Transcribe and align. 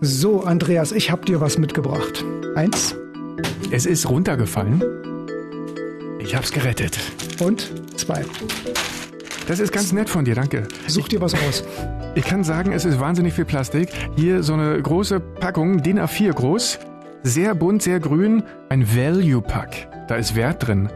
So, 0.00 0.42
Andreas, 0.44 0.92
ich 0.92 1.10
habe 1.10 1.24
dir 1.24 1.40
was 1.40 1.58
mitgebracht. 1.58 2.24
Eins. 2.54 2.94
Es 3.72 3.84
ist 3.84 4.08
runtergefallen. 4.08 4.82
Ich 6.20 6.36
hab's 6.36 6.52
gerettet. 6.52 6.96
Und 7.40 7.72
zwei. 7.96 8.24
Das 9.48 9.58
ist 9.58 9.72
ganz 9.72 9.92
nett 9.92 10.08
von 10.08 10.24
dir, 10.24 10.36
danke. 10.36 10.68
Such 10.86 11.08
dir 11.08 11.20
was 11.20 11.34
aus. 11.34 11.64
Ich 12.14 12.24
kann 12.24 12.44
sagen, 12.44 12.72
es 12.72 12.84
ist 12.84 13.00
wahnsinnig 13.00 13.34
viel 13.34 13.44
Plastik. 13.44 13.88
Hier 14.14 14.44
so 14.44 14.52
eine 14.52 14.80
große 14.80 15.18
Packung, 15.18 15.82
DIN 15.82 15.98
A4 15.98 16.32
groß. 16.32 16.78
Sehr 17.24 17.56
bunt, 17.56 17.82
sehr 17.82 17.98
grün. 17.98 18.44
Ein 18.68 18.86
Value 18.94 19.42
Pack. 19.42 19.88
Da 20.06 20.14
ist 20.14 20.36
Wert 20.36 20.66
drin. 20.66 20.90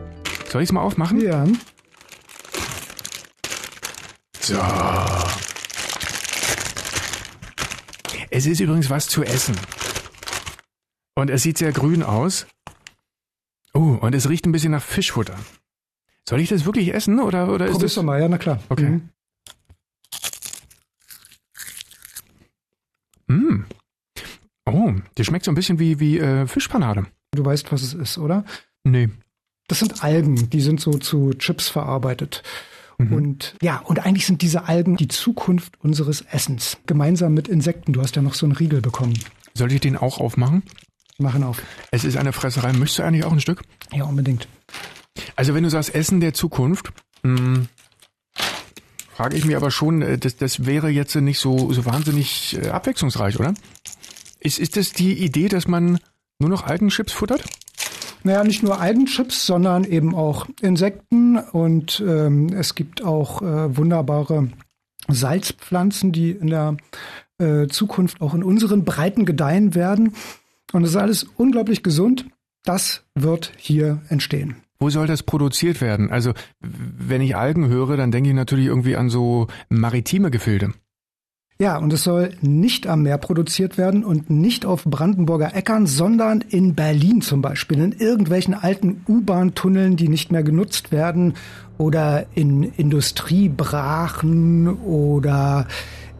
Soll 0.49 0.63
ich's 0.63 0.73
mal 0.73 0.83
aufmachen? 0.83 1.21
Ja. 1.21 1.45
So. 4.41 4.59
Es 8.33 8.47
ist 8.47 8.61
übrigens 8.61 8.89
was 8.89 9.09
zu 9.09 9.23
essen. 9.23 9.55
Und 11.15 11.29
es 11.29 11.43
sieht 11.43 11.59
sehr 11.59 11.71
grün 11.71 12.03
aus. 12.03 12.47
Oh, 13.75 13.99
und 14.01 14.15
es 14.15 14.27
riecht 14.27 14.47
ein 14.47 14.53
bisschen 14.53 14.73
nach 14.73 14.83
Fischfutter. 14.83 15.39
Soll 16.27 16.41
ich 16.41 16.49
das 16.49 16.65
wirklich 16.65 16.95
essen 16.95 17.21
oder, 17.21 17.53
oder 17.53 17.67
ist 17.67 17.83
das... 17.83 17.95
doch 17.95 18.03
mal, 18.03 18.19
ja, 18.19 18.29
na 18.29 18.39
klar. 18.39 18.59
Okay. 18.71 19.01
Mhm. 23.27 23.37
Mm. 23.37 23.65
Oh, 24.65 24.95
die 25.19 25.25
schmeckt 25.27 25.45
so 25.45 25.51
ein 25.51 25.55
bisschen 25.55 25.79
wie, 25.79 26.01
wie 26.01 26.19
äh, 26.19 26.47
Fischpanade. 26.47 27.07
Du 27.33 27.45
weißt, 27.45 27.71
was 27.71 27.83
es 27.83 27.93
ist, 27.93 28.17
oder? 28.17 28.47
Nee. 28.85 29.11
Das 29.69 29.81
sind 29.81 30.03
Algen, 30.03 30.49
die 30.49 30.61
sind 30.63 30.81
so 30.81 30.93
zu 30.93 31.35
Chips 31.35 31.69
verarbeitet. 31.69 32.43
Mhm. 33.07 33.13
Und 33.13 33.55
ja, 33.63 33.79
und 33.79 34.05
eigentlich 34.05 34.27
sind 34.27 34.43
diese 34.43 34.69
Algen 34.69 34.97
die 34.97 35.09
Zukunft 35.09 35.75
unseres 35.81 36.23
Essens. 36.23 36.79
Gemeinsam 36.87 37.35
mit 37.35 37.49
Insekten. 37.49 37.93
Du 37.93 38.03
hast 38.03 38.17
ja 38.17 38.23
noch 38.23 38.35
so 38.35 38.47
einen 38.47 38.55
Riegel 38.55 38.81
bekommen. 38.81 39.19
Soll 39.55 39.73
ich 39.73 39.81
den 39.81 39.97
auch 39.97 40.19
aufmachen? 40.19 40.63
Machen 41.19 41.45
auf. 41.45 41.63
Es 41.91 42.05
ist 42.05 42.17
eine 42.17 42.33
Fresserei. 42.33 42.73
Möchtest 42.73 43.01
du 43.01 43.03
eigentlich 43.05 43.25
auch 43.25 43.33
ein 43.33 43.41
Stück? 43.41 43.63
Ja, 43.93 44.05
unbedingt. 44.05 44.49
Also 45.37 45.55
wenn 45.55 45.63
du 45.63 45.71
sagst 45.71 45.95
Essen 45.95 46.21
der 46.21 46.35
Zukunft, 46.35 46.93
mh, 47.23 47.67
frage 49.15 49.37
ich 49.37 49.45
mir 49.45 49.57
aber 49.57 49.71
schon, 49.71 50.03
äh, 50.03 50.19
das, 50.19 50.37
das 50.37 50.67
wäre 50.67 50.89
jetzt 50.89 51.15
nicht 51.15 51.39
so, 51.39 51.73
so 51.73 51.85
wahnsinnig 51.85 52.59
äh, 52.61 52.69
abwechslungsreich, 52.69 53.39
oder? 53.39 53.55
Ist, 54.41 54.59
ist 54.59 54.77
das 54.77 54.93
die 54.93 55.13
Idee, 55.13 55.49
dass 55.49 55.69
man 55.69 55.99
nur 56.39 56.51
noch 56.51 56.65
Algenchips 56.65 57.13
futtert? 57.13 57.45
Naja, 58.25 58.45
nicht 58.45 58.63
nur 58.63 58.81
Algenchips, 58.81 59.47
sondern 59.47 59.85
eben 59.85 60.15
auch 60.15 60.47
Insekten 60.61 61.39
und 61.39 62.03
ähm, 62.07 62.49
es 62.53 62.75
gibt 62.75 63.03
auch 63.03 63.43
äh, 63.43 63.77
wunderbare 63.77 64.49
Salzpflanzen, 65.09 66.13
die 66.13 66.31
in 66.31 66.49
der 66.49 66.77
äh, 67.39 67.67
Zukunft 67.67 68.21
auch 68.21 68.35
in 68.35 68.45
unseren 68.45 68.85
Breiten 68.85 69.25
gedeihen 69.25 69.75
werden. 69.75 70.15
Und 70.73 70.85
es 70.85 70.91
ist 70.91 70.97
alles 70.97 71.25
unglaublich 71.37 71.83
gesund. 71.83 72.27
Das 72.65 73.05
wird 73.15 73.53
hier 73.57 74.01
entstehen. 74.09 74.57
Wo 74.79 74.91
soll 74.91 75.07
das 75.07 75.23
produziert 75.23 75.81
werden? 75.81 76.11
Also, 76.11 76.33
wenn 76.61 77.21
ich 77.21 77.37
Algen 77.37 77.69
höre, 77.69 77.97
dann 77.97 78.11
denke 78.11 78.31
ich 78.31 78.37
natürlich 78.37 78.67
irgendwie 78.67 78.97
an 78.97 79.11
so 79.11 79.49
maritime 79.69 80.31
Gefilde. 80.31 80.73
Ja, 81.63 81.77
und 81.77 81.93
es 81.93 82.03
soll 82.03 82.31
nicht 82.41 82.89
am 82.89 83.03
Meer 83.03 83.19
produziert 83.19 83.79
werden 83.79 84.03
und 84.03 84.31
nicht 84.31 84.67
auf 84.67 84.83
Brandenburger 84.83 85.55
Äckern, 85.55 85.87
sondern 85.87 86.41
in 86.41 86.75
Berlin 86.75 87.21
zum 87.21 87.41
Beispiel, 87.41 87.79
in 87.79 87.93
irgendwelchen 87.93 88.53
alten 88.53 89.03
U-Bahn-Tunneln, 89.07 89.95
die 89.95 90.09
nicht 90.09 90.33
mehr 90.33 90.43
genutzt 90.43 90.91
werden 90.91 91.35
oder 91.79 92.27
in 92.35 92.65
Industriebrachen 92.65 94.71
oder 94.71 95.69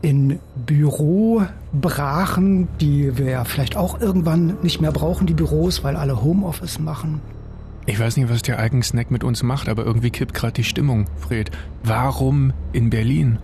in 0.01 0.39
Bürobrachen, 0.65 2.69
die 2.81 3.19
wir 3.19 3.31
ja 3.31 3.43
vielleicht 3.43 3.77
auch 3.77 4.01
irgendwann 4.01 4.59
nicht 4.63 4.81
mehr 4.81 4.93
brauchen, 4.93 5.27
die 5.27 5.35
Büros, 5.35 5.83
weil 5.83 5.97
alle 5.97 6.23
Homeoffice 6.23 6.79
machen. 6.79 7.21
Ich 7.87 7.99
weiß 7.99 8.17
nicht, 8.17 8.31
was 8.31 8.43
der 8.43 8.61
Algensnack 8.61 9.11
mit 9.11 9.25
uns 9.25 9.43
macht, 9.43 9.69
aber 9.69 9.85
irgendwie 9.85 10.11
kippt 10.11 10.35
gerade 10.35 10.53
die 10.53 10.63
Stimmung, 10.63 11.07
Fred. 11.19 11.51
Warum 11.83 12.53
in 12.73 12.91
Berlin? 12.91 13.39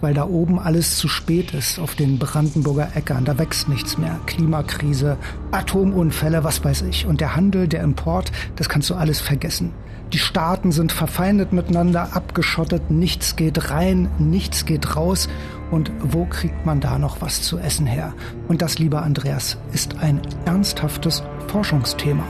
Weil 0.00 0.14
da 0.14 0.26
oben 0.26 0.58
alles 0.58 0.96
zu 0.96 1.08
spät 1.08 1.52
ist 1.52 1.78
auf 1.78 1.94
den 1.94 2.18
Brandenburger 2.18 2.90
Äckern. 2.94 3.24
Da 3.24 3.38
wächst 3.38 3.68
nichts 3.68 3.98
mehr. 3.98 4.18
Klimakrise, 4.26 5.16
Atomunfälle, 5.50 6.44
was 6.44 6.64
weiß 6.64 6.82
ich. 6.82 7.06
Und 7.06 7.20
der 7.20 7.36
Handel, 7.36 7.68
der 7.68 7.82
Import, 7.82 8.32
das 8.56 8.68
kannst 8.68 8.90
du 8.90 8.94
alles 8.94 9.20
vergessen. 9.20 9.72
Die 10.12 10.18
Staaten 10.18 10.72
sind 10.72 10.90
verfeindet 10.90 11.52
miteinander, 11.52 12.16
abgeschottet, 12.16 12.90
nichts 12.90 13.36
geht 13.36 13.70
rein, 13.70 14.08
nichts 14.18 14.66
geht 14.66 14.96
raus. 14.96 15.28
Und 15.70 15.92
wo 16.02 16.24
kriegt 16.24 16.66
man 16.66 16.80
da 16.80 16.98
noch 16.98 17.20
was 17.20 17.42
zu 17.42 17.58
essen 17.58 17.86
her? 17.86 18.12
Und 18.48 18.60
das, 18.60 18.80
lieber 18.80 19.02
Andreas, 19.02 19.56
ist 19.72 19.98
ein 19.98 20.20
ernsthaftes 20.46 21.22
Forschungsthema. 21.46 22.24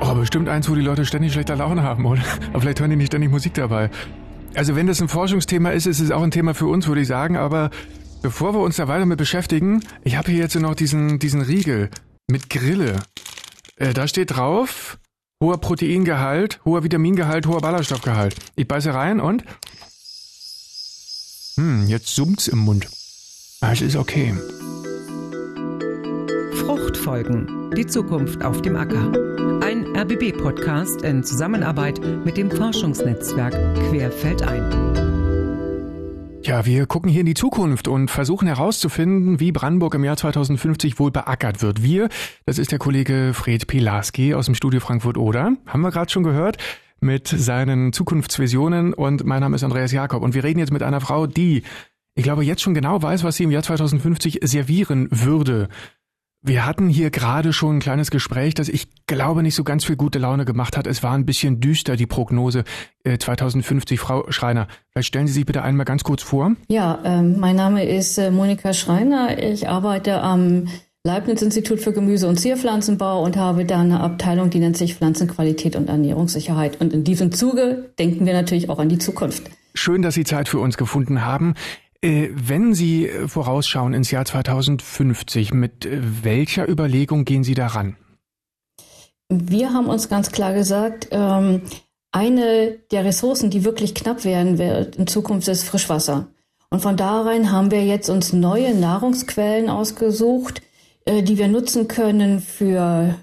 Oh, 0.00 0.14
bestimmt 0.14 0.48
eins, 0.48 0.68
wo 0.68 0.74
die 0.74 0.82
Leute 0.82 1.06
ständig 1.06 1.32
schlechter 1.32 1.56
Laune 1.56 1.82
haben, 1.82 2.04
oder? 2.04 2.22
Aber 2.50 2.60
vielleicht 2.60 2.80
hören 2.80 2.90
die 2.90 2.96
nicht 2.96 3.08
ständig 3.08 3.30
Musik 3.30 3.54
dabei. 3.54 3.90
Also 4.58 4.74
wenn 4.74 4.88
das 4.88 5.00
ein 5.00 5.06
Forschungsthema 5.06 5.70
ist, 5.70 5.86
ist 5.86 6.00
es 6.00 6.10
auch 6.10 6.20
ein 6.20 6.32
Thema 6.32 6.52
für 6.52 6.66
uns, 6.66 6.88
würde 6.88 7.02
ich 7.02 7.06
sagen. 7.06 7.36
Aber 7.36 7.70
bevor 8.22 8.54
wir 8.54 8.58
uns 8.58 8.74
da 8.74 8.88
weiter 8.88 9.06
mit 9.06 9.16
beschäftigen, 9.16 9.84
ich 10.02 10.16
habe 10.16 10.32
hier 10.32 10.40
jetzt 10.40 10.56
noch 10.56 10.74
diesen, 10.74 11.20
diesen 11.20 11.42
Riegel 11.42 11.90
mit 12.26 12.50
Grille. 12.50 12.96
Äh, 13.76 13.94
da 13.94 14.08
steht 14.08 14.32
drauf, 14.32 14.98
hoher 15.40 15.58
Proteingehalt, 15.58 16.58
hoher 16.64 16.82
Vitamingehalt, 16.82 17.46
hoher 17.46 17.60
Ballaststoffgehalt. 17.60 18.34
Ich 18.56 18.66
beiße 18.66 18.92
rein 18.92 19.20
und... 19.20 19.44
Hm, 21.54 21.86
jetzt 21.86 22.08
summt's 22.08 22.48
im 22.48 22.58
Mund. 22.58 22.88
Ah, 23.60 23.70
es 23.70 23.80
ist 23.80 23.94
okay. 23.94 24.34
Fruchtfolgen. 26.54 27.70
Die 27.76 27.86
Zukunft 27.86 28.42
auf 28.42 28.60
dem 28.60 28.74
Acker. 28.74 29.27
Ein 29.38 29.86
RBB-Podcast 29.96 31.02
in 31.02 31.22
Zusammenarbeit 31.22 32.00
mit 32.24 32.36
dem 32.36 32.50
Forschungsnetzwerk 32.50 33.52
Querfeldein. 33.52 34.68
Ja, 36.42 36.66
wir 36.66 36.86
gucken 36.86 37.08
hier 37.08 37.20
in 37.20 37.26
die 37.26 37.34
Zukunft 37.34 37.86
und 37.86 38.10
versuchen 38.10 38.48
herauszufinden, 38.48 39.38
wie 39.38 39.52
Brandenburg 39.52 39.94
im 39.94 40.02
Jahr 40.02 40.16
2050 40.16 40.98
wohl 40.98 41.12
beackert 41.12 41.62
wird. 41.62 41.84
Wir, 41.84 42.08
das 42.46 42.58
ist 42.58 42.72
der 42.72 42.80
Kollege 42.80 43.30
Fred 43.32 43.68
Pilarski 43.68 44.34
aus 44.34 44.46
dem 44.46 44.56
Studio 44.56 44.80
Frankfurt-Oder, 44.80 45.52
haben 45.66 45.82
wir 45.82 45.92
gerade 45.92 46.10
schon 46.10 46.24
gehört, 46.24 46.56
mit 46.98 47.28
seinen 47.28 47.92
Zukunftsvisionen 47.92 48.92
und 48.92 49.24
mein 49.24 49.40
Name 49.40 49.54
ist 49.54 49.62
Andreas 49.62 49.92
Jakob 49.92 50.24
und 50.24 50.34
wir 50.34 50.42
reden 50.42 50.58
jetzt 50.58 50.72
mit 50.72 50.82
einer 50.82 51.00
Frau, 51.00 51.28
die, 51.28 51.62
ich 52.16 52.24
glaube, 52.24 52.42
jetzt 52.44 52.62
schon 52.62 52.74
genau 52.74 53.00
weiß, 53.02 53.22
was 53.22 53.36
sie 53.36 53.44
im 53.44 53.52
Jahr 53.52 53.62
2050 53.62 54.40
servieren 54.42 55.06
würde. 55.12 55.68
Wir 56.48 56.64
hatten 56.64 56.88
hier 56.88 57.10
gerade 57.10 57.52
schon 57.52 57.76
ein 57.76 57.78
kleines 57.78 58.10
Gespräch, 58.10 58.54
das 58.54 58.70
ich 58.70 58.88
glaube 59.06 59.42
nicht 59.42 59.54
so 59.54 59.64
ganz 59.64 59.84
viel 59.84 59.96
gute 59.96 60.18
Laune 60.18 60.46
gemacht 60.46 60.78
hat. 60.78 60.86
Es 60.86 61.02
war 61.02 61.12
ein 61.12 61.26
bisschen 61.26 61.60
düster, 61.60 61.94
die 61.94 62.06
Prognose 62.06 62.64
äh, 63.04 63.18
2050. 63.18 64.00
Frau 64.00 64.24
Schreiner, 64.30 64.66
vielleicht 64.90 65.08
stellen 65.08 65.26
Sie 65.26 65.34
sich 65.34 65.44
bitte 65.44 65.60
einmal 65.60 65.84
ganz 65.84 66.04
kurz 66.04 66.22
vor. 66.22 66.52
Ja, 66.68 67.00
ähm, 67.04 67.38
mein 67.38 67.54
Name 67.54 67.84
ist 67.84 68.16
äh, 68.16 68.30
Monika 68.30 68.72
Schreiner. 68.72 69.36
Ich 69.42 69.68
arbeite 69.68 70.22
am 70.22 70.68
Leibniz-Institut 71.04 71.80
für 71.80 71.92
Gemüse- 71.92 72.26
und 72.26 72.40
Zierpflanzenbau 72.40 73.22
und 73.22 73.36
habe 73.36 73.66
da 73.66 73.80
eine 73.80 74.00
Abteilung, 74.00 74.48
die 74.48 74.60
nennt 74.60 74.78
sich 74.78 74.94
Pflanzenqualität 74.94 75.76
und 75.76 75.90
Ernährungssicherheit. 75.90 76.80
Und 76.80 76.94
in 76.94 77.04
diesem 77.04 77.30
Zuge 77.30 77.90
denken 77.98 78.24
wir 78.24 78.32
natürlich 78.32 78.70
auch 78.70 78.78
an 78.78 78.88
die 78.88 78.98
Zukunft. 78.98 79.50
Schön, 79.74 80.00
dass 80.00 80.14
Sie 80.14 80.24
Zeit 80.24 80.48
für 80.48 80.60
uns 80.60 80.78
gefunden 80.78 81.26
haben. 81.26 81.54
Äh, 82.00 82.28
wenn 82.32 82.74
Sie 82.74 83.08
äh, 83.08 83.26
vorausschauen 83.26 83.92
ins 83.92 84.10
Jahr 84.10 84.24
2050, 84.24 85.52
mit 85.52 85.84
äh, 85.84 86.00
welcher 86.22 86.68
Überlegung 86.68 87.24
gehen 87.24 87.42
Sie 87.42 87.54
daran? 87.54 87.96
Wir 89.28 89.72
haben 89.72 89.86
uns 89.86 90.08
ganz 90.08 90.30
klar 90.30 90.54
gesagt, 90.54 91.08
ähm, 91.10 91.62
eine 92.12 92.78
der 92.92 93.04
Ressourcen, 93.04 93.50
die 93.50 93.64
wirklich 93.64 93.94
knapp 93.94 94.24
werden 94.24 94.58
wird 94.58 94.96
in 94.96 95.06
Zukunft, 95.08 95.48
ist 95.48 95.64
Frischwasser. 95.64 96.28
Und 96.70 96.80
von 96.80 96.96
darein 96.96 97.50
haben 97.50 97.70
wir 97.70 97.84
jetzt 97.84 98.08
uns 98.08 98.32
neue 98.32 98.74
Nahrungsquellen 98.74 99.68
ausgesucht, 99.68 100.62
die 101.06 101.38
wir 101.38 101.48
nutzen 101.48 101.88
können 101.88 102.40
für 102.40 103.14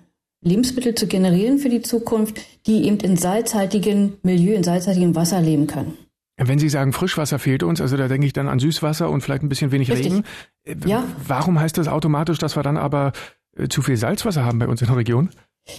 Lebensmittel 0.42 0.96
zu 0.96 1.06
generieren 1.06 1.60
für 1.60 1.70
die 1.70 1.84
Zukunft, 1.84 2.40
die 2.66 2.86
eben 2.86 2.98
in 3.00 3.18
salzhaltigem 3.18 4.18
Milieu, 4.24 4.56
in 4.56 4.64
salzhaltigem 4.64 5.16
Wasser 5.16 5.42
leben 5.42 5.68
können. 5.68 5.96
Wenn 6.38 6.60
Sie 6.60 6.70
sagen, 6.70 6.92
Frischwasser 6.92 7.40
fehlt 7.40 7.64
uns, 7.64 7.80
also 7.80 7.96
da 7.96 8.08
denke 8.08 8.28
ich 8.28 8.34
dann 8.34 8.50
an 8.50 8.60
Süßwasser 8.60 9.10
und 9.10 9.22
vielleicht 9.22 9.44
ein 9.44 9.50
bisschen 9.50 9.72
wenig 9.72 9.90
Richtig. 9.90 10.12
Regen. 10.12 10.24
Äh, 10.64 10.76
Ja. 10.86 11.04
Warum 11.26 11.60
heißt 11.60 11.78
das 11.78 11.88
automatisch, 11.88 12.38
dass 12.38 12.56
wir 12.56 12.64
dann 12.64 12.78
aber 12.78 13.14
äh, 13.58 13.68
zu 13.70 13.82
viel 13.82 13.98
Salzwasser 13.98 14.44
haben 14.44 14.60
bei 14.60 14.68
uns 14.68 14.82
in 14.82 14.88
der 14.88 14.98
Region? 14.98 15.30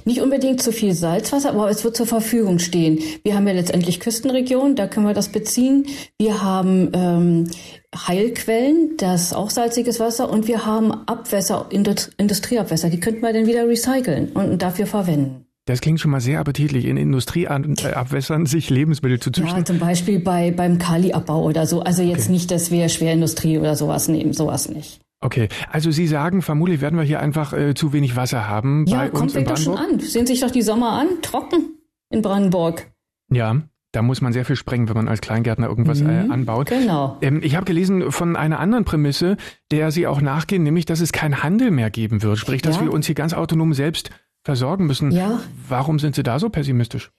Nicht 0.05 0.21
unbedingt 0.21 0.61
zu 0.61 0.73
viel 0.73 0.95
Salzwasser, 0.95 1.51
aber 1.51 1.71
es 1.71 1.85
wird 1.85 1.97
zur 1.97 2.07
Verfügung 2.07 2.59
stehen. 2.59 2.99
Wir 3.23 3.37
haben 3.37 3.47
ja 3.47 3.53
letztendlich 3.55 4.01
Küstenregionen, 4.01 4.75
da 4.75 4.89
können 4.89 5.07
wir 5.07 5.15
das 5.15 5.29
beziehen. 5.29 5.87
Wir 6.19 6.43
haben 6.43 6.91
ähm, 6.93 7.51
Heilquellen, 7.95 8.97
das 8.97 9.27
ist 9.27 9.33
auch 9.33 9.51
salziges 9.51 10.01
Wasser, 10.01 10.29
und 10.29 10.49
wir 10.49 10.67
haben 10.67 10.91
Abwässer, 11.07 11.67
Indust 11.71 12.13
Industrieabwässer, 12.17 12.91
die 12.91 12.99
könnten 12.99 13.23
wir 13.23 13.33
dann 13.33 13.47
wieder 13.47 13.69
recyceln 13.69 14.33
und 14.33 14.61
dafür 14.61 14.87
verwenden. 14.87 15.46
Das 15.67 15.81
klingt 15.81 16.01
schon 16.01 16.13
mal 16.13 16.21
sehr 16.21 16.39
appetitlich, 16.39 16.85
in 16.85 16.97
Industrieabwässern 16.97 18.47
sich 18.47 18.71
Lebensmittel 18.71 19.19
zu 19.19 19.33
züchten. 19.33 19.59
Ja, 19.59 19.65
zum 19.65 19.81
Beispiel 19.81 20.21
bei, 20.21 20.53
beim 20.53 20.79
Kaliabbau 20.79 21.43
oder 21.43 21.67
so. 21.67 21.81
Also 21.81 22.03
jetzt 22.03 22.31
nicht, 22.31 22.53
dass 22.53 22.71
wir 22.71 22.89
Schwerindustrie 22.89 23.59
oder 23.59 23.75
sowas 23.75 24.07
nehmen, 24.07 24.33
sowas 24.33 24.69
nicht. 24.69 25.01
Okay, 25.21 25.49
also 25.71 25.91
Sie 25.91 26.07
sagen, 26.07 26.41
vermutlich 26.41 26.81
werden 26.81 26.97
wir 26.97 27.05
hier 27.05 27.21
einfach 27.21 27.53
äh, 27.53 27.75
zu 27.75 27.93
wenig 27.93 28.15
Wasser 28.17 28.49
haben 28.49 28.85
ja, 28.87 28.99
bei 28.99 29.11
uns 29.11 29.35
in 29.35 29.45
Brandenburg. 29.45 29.47
Kommt 29.47 29.59
doch 29.59 29.63
schon 29.63 29.95
an. 29.95 30.01
Sehen 30.01 30.27
sich 30.27 30.41
doch 30.41 30.51
die 30.51 30.63
Sommer 30.63 30.93
an, 30.93 31.09
trocken 31.23 31.79
in 32.11 32.23
Brandenburg. 32.23 32.87
Ja, 33.33 33.63
da 33.93 34.03
muss 34.03 34.21
man 34.21 34.35
sehr 34.35 34.45
viel 34.45 34.57
sprengen, 34.57 34.89
wenn 34.89 34.97
man 34.97 35.09
als 35.09 35.23
Kleingärtner 35.23 35.69
irgendwas 35.69 36.03
äh, 36.03 36.05
mhm, 36.05 36.31
äh, 36.31 36.33
anbaut. 36.33 36.69
Genau. 36.69 37.17
Ähm, 37.23 37.41
ich 37.43 37.57
habe 37.57 37.65
gelesen 37.65 38.13
von 38.13 38.37
einer 38.37 38.61
anderen 38.61 38.85
Prämisse, 38.85 39.39
der 39.71 39.91
Sie 39.91 40.07
auch 40.07 40.21
nachgehen, 40.21 40.63
nämlich, 40.63 40.85
dass 40.85 41.01
es 41.01 41.13
keinen 41.13 41.43
Handel 41.43 41.71
mehr 41.71 41.91
geben 41.91 42.23
wird. 42.23 42.37
Sprich, 42.37 42.61
dass 42.61 42.77
ja. 42.77 42.83
wir 42.83 42.93
uns 42.93 43.07
hier 43.07 43.15
ganz 43.15 43.33
autonom 43.33 43.73
selbst 43.73 44.11
versorgen 44.47 44.87
müssen. 44.87 45.11
Ja. 45.11 45.41
Warum 45.69 45.99
sind 45.99 46.15
Sie 46.15 46.23
da 46.23 46.39
so 46.39 46.49
pessimistisch? 46.49 47.11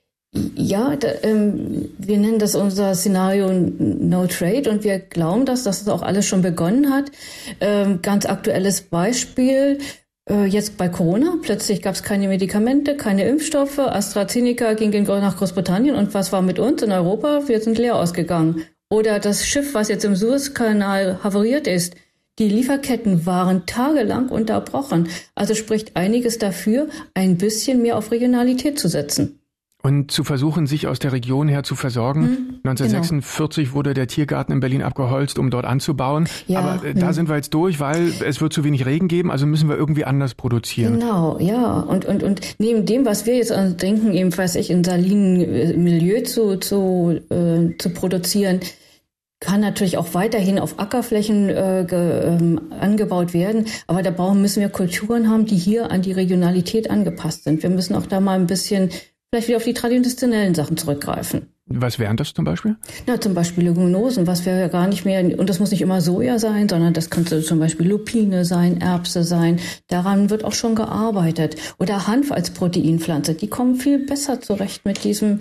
Ja, 0.56 0.96
da, 0.96 1.10
ähm, 1.24 1.90
wir 1.98 2.18
nennen 2.18 2.40
das 2.40 2.56
unser 2.56 2.96
Szenario 2.96 3.52
No 3.52 4.28
Trade 4.28 4.70
und 4.72 4.84
wir 4.84 5.00
glauben, 5.00 5.46
dass 5.46 5.64
das 5.64 5.88
auch 5.88 6.02
alles 6.02 6.26
schon 6.26 6.42
begonnen 6.42 6.92
hat. 6.92 7.12
Ähm, 7.60 8.00
ganz 8.02 8.26
aktuelles 8.26 8.82
Beispiel. 8.82 9.78
Äh, 10.30 10.46
jetzt 10.46 10.78
bei 10.78 10.90
Corona, 10.90 11.36
plötzlich 11.42 11.82
gab 11.82 11.96
es 11.96 12.04
keine 12.04 12.28
Medikamente, 12.28 12.96
keine 12.96 13.28
Impfstoffe. 13.28 13.80
AstraZeneca 13.80 14.74
ging 14.74 15.04
nach 15.04 15.38
Großbritannien 15.38 15.96
und 15.96 16.14
was 16.14 16.32
war 16.32 16.42
mit 16.42 16.60
uns 16.60 16.82
in 16.82 16.92
Europa? 16.92 17.42
Wir 17.48 17.60
sind 17.62 17.78
leer 17.78 17.96
ausgegangen. 17.96 18.64
Oder 18.90 19.20
das 19.20 19.46
Schiff, 19.46 19.74
was 19.74 19.90
jetzt 19.90 20.06
im 20.06 20.16
Suezkanal 20.16 21.20
havariert 21.24 21.68
ist, 21.68 21.96
die 22.39 22.50
Lieferketten 22.50 23.25
waren 23.25 23.66
tagelang 23.66 24.30
unterbrochen. 24.30 25.10
Also 25.36 25.56
spricht 25.56 25.95
einiges 25.95 26.38
dafür, 26.38 26.88
ein 27.13 27.38
bisschen 27.38 27.81
mehr 27.81 27.98
auf 27.98 28.12
Regionalität 28.12 28.80
zu 28.80 28.88
setzen. 28.88 29.39
Und 29.84 30.12
zu 30.12 30.24
versuchen, 30.24 30.68
sich 30.68 30.88
aus 30.88 31.00
der 31.00 31.13
Region 31.13 31.48
her 31.48 31.63
zu 31.63 31.75
versorgen. 31.75 32.24
Hm, 32.24 32.60
1946 32.66 33.66
genau. 33.66 33.75
wurde 33.75 33.94
der 33.94 34.07
Tiergarten 34.07 34.51
in 34.51 34.60
Berlin 34.60 34.81
abgeholzt, 34.81 35.39
um 35.39 35.50
dort 35.50 35.66
anzubauen. 35.66 36.28
Ja, 36.48 36.60
Aber 36.60 36.84
äh, 36.84 36.94
da 36.94 37.07
hm. 37.07 37.13
sind 37.13 37.30
wir 37.30 37.36
jetzt 37.38 37.54
durch, 37.54 37.80
weil 37.80 38.12
es 38.25 38.42
wird 38.42 38.51
zu 38.54 38.63
wenig 38.63 38.86
Regen 38.86 39.07
geben, 39.07 39.31
also 39.31 39.45
müssen 39.45 39.69
wir 39.69 39.78
irgendwie 39.78 40.04
anders 40.04 40.33
produzieren. 40.33 41.00
Genau, 41.00 41.40
ja. 41.40 41.80
Und, 41.80 42.06
und, 42.06 42.24
und 42.24 42.42
neben 42.57 42.86
dem, 42.86 43.06
was 43.06 43.25
wir 43.25 43.36
jetzt 43.36 43.54
denken, 43.81 44.13
eben, 44.13 44.36
weiß 44.36 44.56
ich, 44.56 44.72
in 44.72 44.83
salinen 44.83 45.42
äh, 45.42 45.78
Milieu 45.78 46.22
zu, 46.22 46.57
zu, 46.57 47.19
äh, 47.30 47.78
zu 47.78 47.90
produzieren, 47.92 48.60
kann 49.39 49.62
natürlich 49.62 49.98
auch 49.98 50.13
weiterhin 50.13 50.60
auf 50.60 50.80
Ackerflächen 50.80 51.50
äh, 51.50 51.86
ge, 51.88 52.24
ähm, 52.24 52.72
angebaut 52.80 53.34
werden, 53.34 53.66
aber 53.86 54.01
da 54.01 54.12
brauchen 54.12 54.42
müssen 54.42 54.62
wir 54.62 54.69
Kulturen 54.69 55.30
haben, 55.30 55.45
die 55.45 55.57
hier 55.57 55.92
an 55.92 56.01
die 56.01 56.12
Regionalität 56.12 56.89
angepasst 56.89 57.44
sind. 57.44 57.62
Wir 57.63 57.69
müssen 57.69 57.95
auch 57.95 58.07
da 58.07 58.19
mal 58.19 58.39
ein 58.39 58.48
bisschen 58.48 58.89
vielleicht 59.30 59.48
wieder 59.48 59.57
auf 59.57 59.63
die 59.63 59.74
traditionellen 59.74 60.56
Sachen 60.56 60.78
zurückgreifen. 60.78 61.54
Was 61.69 62.00
wären 62.00 62.16
das 62.16 62.34
zum 62.34 62.45
Beispiel? 62.45 62.78
Na, 63.07 63.19
zum 63.19 63.34
Beispiel 63.34 63.66
Leguminosen, 63.66 64.25
was 64.25 64.45
wir 64.45 64.56
ja 64.56 64.68
gar 64.69 64.88
nicht 64.88 65.04
mehr, 65.04 65.38
und 65.38 65.50
das 65.50 65.60
muss 65.60 65.72
nicht 65.72 65.81
immer 65.81 66.00
Soja 66.00 66.40
sein, 66.40 66.69
sondern 66.69 66.94
das 66.94 67.10
könnte 67.10 67.42
zum 67.42 67.60
Beispiel 67.60 67.90
Lupine 67.90 68.45
sein, 68.45 68.80
Erbse 68.80 69.24
sein. 69.24 69.60
Daran 69.88 70.30
wird 70.30 70.45
auch 70.45 70.54
schon 70.54 70.75
gearbeitet. 70.75 71.57
Oder 71.78 72.07
Hanf 72.07 72.31
als 72.31 72.51
Proteinpflanze, 72.51 73.33
die 73.33 73.50
kommen 73.50 73.75
viel 73.75 74.00
besser 74.00 74.40
zurecht 74.40 74.86
mit 74.86 75.04
diesem 75.04 75.40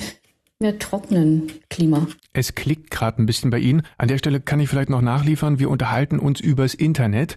mehr 0.59 0.79
trockenen 0.79 1.53
Klima. 1.69 2.07
Es 2.33 2.55
klickt 2.55 2.91
gerade 2.91 3.23
ein 3.23 3.27
bisschen 3.27 3.51
bei 3.51 3.59
Ihnen. 3.59 3.83
An 3.99 4.09
der 4.09 4.19
Stelle 4.19 4.41
kann 4.41 4.61
ich 4.61 4.69
vielleicht 4.69 4.91
noch 4.91 5.03
nachliefern. 5.03 5.59
Wir 5.59 5.71
unterhalten 5.71 6.19
uns 6.19 6.41
übers 6.41 6.75
Internet. 6.75 7.37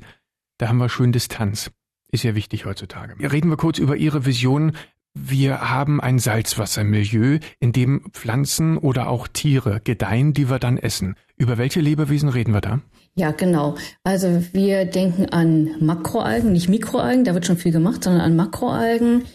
Da 0.57 0.68
haben 0.68 0.77
wir 0.77 0.89
schön 0.89 1.12
Distanz. 1.12 1.71
Ist 2.12 2.24
ja 2.24 2.36
wichtig 2.36 2.66
heutzutage. 2.66 3.16
Reden 3.31 3.50
wir 3.50 3.57
kurz 3.57 3.77
über 3.77 3.95
Ihre 3.95 4.25
Vision. 4.25 4.74
Wir 5.13 5.69
haben 5.69 6.00
ein 6.00 6.19
Salzwassermilieu, 6.19 7.39
in 7.60 7.71
dem 7.71 8.06
Pflanzen 8.12 8.77
oder 8.77 9.10
auch 9.10 9.27
Tiere 9.27 9.81
gedeihen, 9.83 10.33
die 10.33 10.50
wir 10.50 10.60
dann 10.60 10.77
essen. 10.77 11.15
Über 11.36 11.57
welche 11.57 11.81
Lebewesen 11.81 12.30
reden 12.30 12.54
wir 12.54 12.62
da? 12.62 12.80
Ja, 13.15 13.31
genau. 13.31 13.75
Also 14.04 14.44
wir 14.54 14.86
denken 14.86 15.25
an 15.27 15.72
Makroalgen, 15.81 16.54
nicht 16.54 16.69
Mikroalgen, 16.69 17.25
da 17.25 17.33
wird 17.33 17.45
schon 17.45 17.57
viel 17.57 17.72
gemacht, 17.72 18.04
sondern 18.04 18.22
an 18.22 18.36
Makroalgen, 18.36 19.25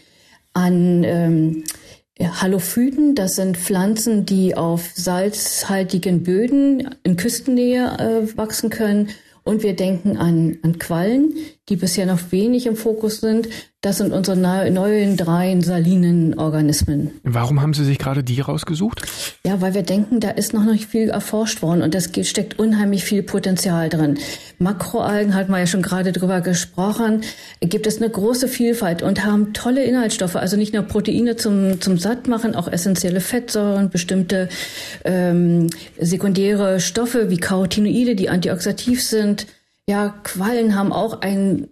an 0.55 1.03
ähm, 1.05 1.65
Halophyten, 2.21 3.15
das 3.15 3.37
sind 3.37 3.57
Pflanzen, 3.57 4.25
die 4.25 4.57
auf 4.57 4.93
salzhaltigen 4.95 6.23
Böden 6.23 6.95
in 7.03 7.17
Küstennähe 7.17 7.87
äh, 7.99 8.37
wachsen 8.37 8.71
können. 8.71 9.11
Und 9.43 9.63
wir 9.63 9.77
denken 9.77 10.17
an, 10.17 10.59
an 10.63 10.79
Quallen, 10.79 11.35
die 11.69 11.77
bisher 11.77 12.07
noch 12.07 12.33
wenig 12.33 12.67
im 12.67 12.77
Fokus 12.77 13.21
sind. 13.21 13.49
Das 13.85 13.99
sind 13.99 14.15
unsere 14.15 14.35
neuen 14.39 15.19
drei 15.19 15.61
salinen 15.61 16.39
Organismen. 16.39 17.11
Warum 17.23 17.61
haben 17.61 17.75
Sie 17.75 17.85
sich 17.85 17.99
gerade 17.99 18.25
die 18.25 18.41
rausgesucht? 18.41 19.03
Ja, 19.47 19.61
weil 19.61 19.75
wir 19.75 19.83
denken, 19.83 20.21
da 20.21 20.31
ist 20.31 20.55
noch 20.55 20.65
nicht 20.65 20.87
viel 20.87 21.11
erforscht 21.11 21.61
worden 21.61 21.83
und 21.83 21.93
das 21.93 22.09
steckt 22.23 22.59
unheimlich 22.59 23.05
viel 23.05 23.23
Potenzial 23.23 23.91
drin. 23.91 24.17
Makroalgen 24.59 25.35
hat 25.35 25.51
man 25.51 25.61
ja 25.61 25.67
schon 25.67 25.83
gerade 25.83 26.13
drüber 26.13 26.41
gesprochen, 26.41 27.25
gibt 27.61 27.87
es 27.87 27.99
eine 27.99 28.09
große 28.09 28.49
Vielfalt 28.49 29.03
und 29.03 29.23
haben 29.23 29.53
tolle 29.53 29.85
Inhaltsstoffe, 29.85 30.37
also 30.37 30.57
nicht 30.57 30.73
nur 30.73 30.85
Proteine 30.85 31.37
zum, 31.37 31.79
zum 31.83 31.99
Sattmachen, 31.99 32.55
auch 32.55 32.69
essentielle 32.69 33.21
Fettsäuren, 33.21 33.91
bestimmte 33.91 34.49
ähm, 35.05 35.69
sekundäre 36.01 36.81
Stoffe 36.81 37.29
wie 37.29 37.37
Carotinoide, 37.37 38.15
die 38.15 38.31
antioxidativ 38.31 39.03
sind 39.03 39.47
ja, 39.89 40.15
Quallen 40.23 40.75
haben 40.75 40.93
auch 40.93 41.21
ein 41.21 41.69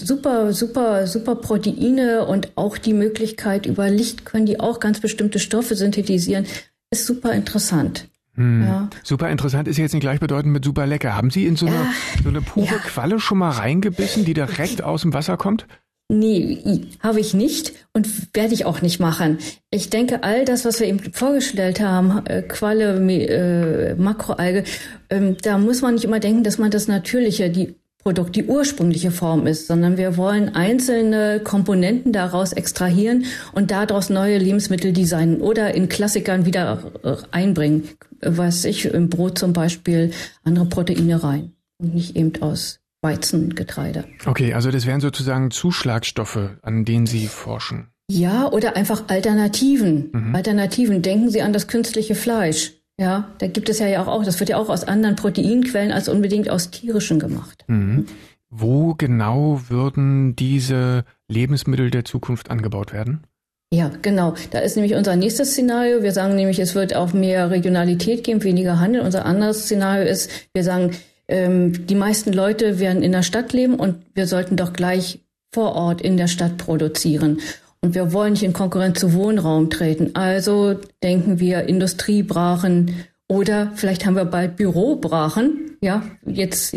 super, 0.00 0.52
super, 0.52 1.06
super 1.06 1.34
Proteine 1.36 2.24
und 2.26 2.56
auch 2.56 2.78
die 2.78 2.92
Möglichkeit, 2.92 3.66
über 3.66 3.90
Licht 3.90 4.24
können 4.24 4.46
die 4.46 4.60
auch 4.60 4.78
ganz 4.78 5.00
bestimmte 5.00 5.38
Stoffe 5.38 5.74
synthetisieren. 5.74 6.46
Ist 6.90 7.06
super 7.06 7.32
interessant. 7.32 8.08
Hm. 8.34 8.64
Ja. 8.64 8.90
Super 9.02 9.30
interessant 9.30 9.66
ist 9.66 9.78
jetzt 9.78 9.94
nicht 9.94 10.02
gleichbedeutend 10.02 10.52
mit 10.52 10.64
super 10.64 10.86
lecker. 10.86 11.16
Haben 11.16 11.30
Sie 11.30 11.46
in 11.46 11.56
so 11.56 11.66
eine, 11.66 11.76
ja. 11.76 11.92
so 12.22 12.28
eine 12.28 12.40
pure 12.40 12.66
ja. 12.66 12.78
Qualle 12.78 13.18
schon 13.18 13.38
mal 13.38 13.50
reingebissen, 13.50 14.24
die 14.24 14.34
direkt 14.34 14.82
aus 14.82 15.02
dem 15.02 15.12
Wasser 15.12 15.36
kommt? 15.36 15.66
Nee, 16.08 16.86
habe 17.00 17.18
ich 17.18 17.34
nicht 17.34 17.72
und 17.92 18.32
werde 18.34 18.54
ich 18.54 18.64
auch 18.64 18.80
nicht 18.80 19.00
machen. 19.00 19.38
Ich 19.70 19.90
denke, 19.90 20.22
all 20.22 20.44
das, 20.44 20.64
was 20.64 20.78
wir 20.78 20.86
eben 20.86 21.00
vorgestellt 21.12 21.80
haben, 21.80 22.24
äh, 22.26 22.42
Qualle, 22.42 22.94
äh, 23.10 23.94
Makroalge, 23.96 24.62
ähm, 25.10 25.36
da 25.42 25.58
muss 25.58 25.82
man 25.82 25.94
nicht 25.94 26.04
immer 26.04 26.20
denken, 26.20 26.44
dass 26.44 26.58
man 26.58 26.70
das 26.70 26.86
Natürliche, 26.86 27.50
die 27.50 27.74
Produkt, 28.06 28.36
die 28.36 28.44
ursprüngliche 28.44 29.10
Form 29.10 29.48
ist, 29.48 29.66
sondern 29.66 29.96
wir 29.96 30.16
wollen 30.16 30.54
einzelne 30.54 31.40
Komponenten 31.40 32.12
daraus 32.12 32.52
extrahieren 32.52 33.24
und 33.52 33.72
daraus 33.72 34.08
neue 34.08 34.38
Lebensmittel 34.38 34.92
designen 34.92 35.40
oder 35.40 35.74
in 35.74 35.88
Klassikern 35.88 36.46
wieder 36.46 36.92
äh, 37.02 37.16
einbringen. 37.32 37.88
Was 38.20 38.64
ich 38.64 38.84
im 38.84 39.10
Brot 39.10 39.40
zum 39.40 39.52
Beispiel 39.52 40.12
andere 40.44 40.66
Proteine 40.66 41.20
rein 41.20 41.54
und 41.78 41.96
nicht 41.96 42.14
eben 42.14 42.40
aus 42.42 42.78
Weizengetreide. 43.02 44.04
Okay, 44.24 44.54
also 44.54 44.70
das 44.70 44.86
wären 44.86 45.00
sozusagen 45.00 45.50
Zuschlagstoffe, 45.50 46.56
an 46.62 46.84
denen 46.84 47.06
Sie 47.06 47.26
forschen. 47.26 47.88
Ja, 48.10 48.50
oder 48.50 48.76
einfach 48.76 49.04
Alternativen. 49.08 50.10
Mhm. 50.12 50.34
Alternativen. 50.34 51.02
Denken 51.02 51.30
Sie 51.30 51.42
an 51.42 51.52
das 51.52 51.66
künstliche 51.66 52.14
Fleisch. 52.14 52.72
Ja, 52.98 53.34
da 53.38 53.46
gibt 53.46 53.68
es 53.68 53.78
ja 53.78 54.06
auch, 54.06 54.24
das 54.24 54.40
wird 54.40 54.50
ja 54.50 54.56
auch 54.56 54.70
aus 54.70 54.84
anderen 54.84 55.16
Proteinquellen 55.16 55.92
als 55.92 56.08
unbedingt 56.08 56.48
aus 56.48 56.70
tierischen 56.70 57.18
gemacht. 57.18 57.64
Mhm. 57.66 58.06
Wo 58.48 58.94
genau 58.94 59.60
würden 59.68 60.34
diese 60.36 61.04
Lebensmittel 61.28 61.90
der 61.90 62.04
Zukunft 62.04 62.50
angebaut 62.50 62.92
werden? 62.92 63.26
Ja, 63.72 63.90
genau. 64.00 64.34
Da 64.52 64.60
ist 64.60 64.76
nämlich 64.76 64.94
unser 64.94 65.16
nächstes 65.16 65.50
Szenario. 65.50 66.02
Wir 66.02 66.12
sagen 66.12 66.36
nämlich, 66.36 66.60
es 66.60 66.74
wird 66.74 66.94
auch 66.94 67.12
mehr 67.12 67.50
Regionalität 67.50 68.22
geben, 68.22 68.44
weniger 68.44 68.78
Handel. 68.78 69.02
Unser 69.02 69.26
anderes 69.26 69.64
Szenario 69.64 70.08
ist, 70.08 70.30
wir 70.54 70.62
sagen, 70.62 70.92
ähm, 71.28 71.86
die 71.86 71.94
meisten 71.94 72.32
Leute 72.32 72.78
werden 72.78 73.02
in 73.02 73.12
der 73.12 73.22
Stadt 73.22 73.52
leben 73.52 73.74
und 73.74 73.96
wir 74.14 74.26
sollten 74.26 74.56
doch 74.56 74.72
gleich 74.72 75.20
vor 75.52 75.74
Ort 75.74 76.00
in 76.00 76.16
der 76.16 76.28
Stadt 76.28 76.56
produzieren. 76.58 77.40
Und 77.80 77.94
wir 77.94 78.12
wollen 78.12 78.32
nicht 78.32 78.42
in 78.42 78.52
Konkurrenz 78.52 79.00
zu 79.00 79.12
Wohnraum 79.14 79.70
treten. 79.70 80.10
Also 80.14 80.76
denken 81.02 81.40
wir 81.40 81.68
Industriebrachen 81.68 83.06
oder 83.28 83.72
vielleicht 83.74 84.06
haben 84.06 84.16
wir 84.16 84.24
bald 84.24 84.56
Bürobrachen. 84.56 85.76
Ja, 85.80 86.02
jetzt 86.24 86.74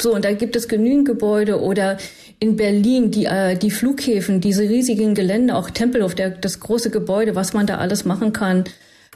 so 0.00 0.14
und 0.14 0.24
da 0.24 0.32
gibt 0.32 0.56
es 0.56 0.68
genügend 0.68 1.06
Gebäude 1.06 1.60
oder 1.60 1.98
in 2.40 2.56
Berlin 2.56 3.10
die 3.10 3.26
äh, 3.26 3.56
die 3.56 3.70
Flughäfen, 3.70 4.40
diese 4.40 4.62
riesigen 4.62 5.14
Gelände, 5.14 5.54
auch 5.54 5.70
Tempelhof, 5.70 6.14
der, 6.14 6.30
das 6.30 6.60
große 6.60 6.90
Gebäude, 6.90 7.34
was 7.34 7.52
man 7.52 7.66
da 7.66 7.78
alles 7.78 8.04
machen 8.04 8.32
kann, 8.32 8.64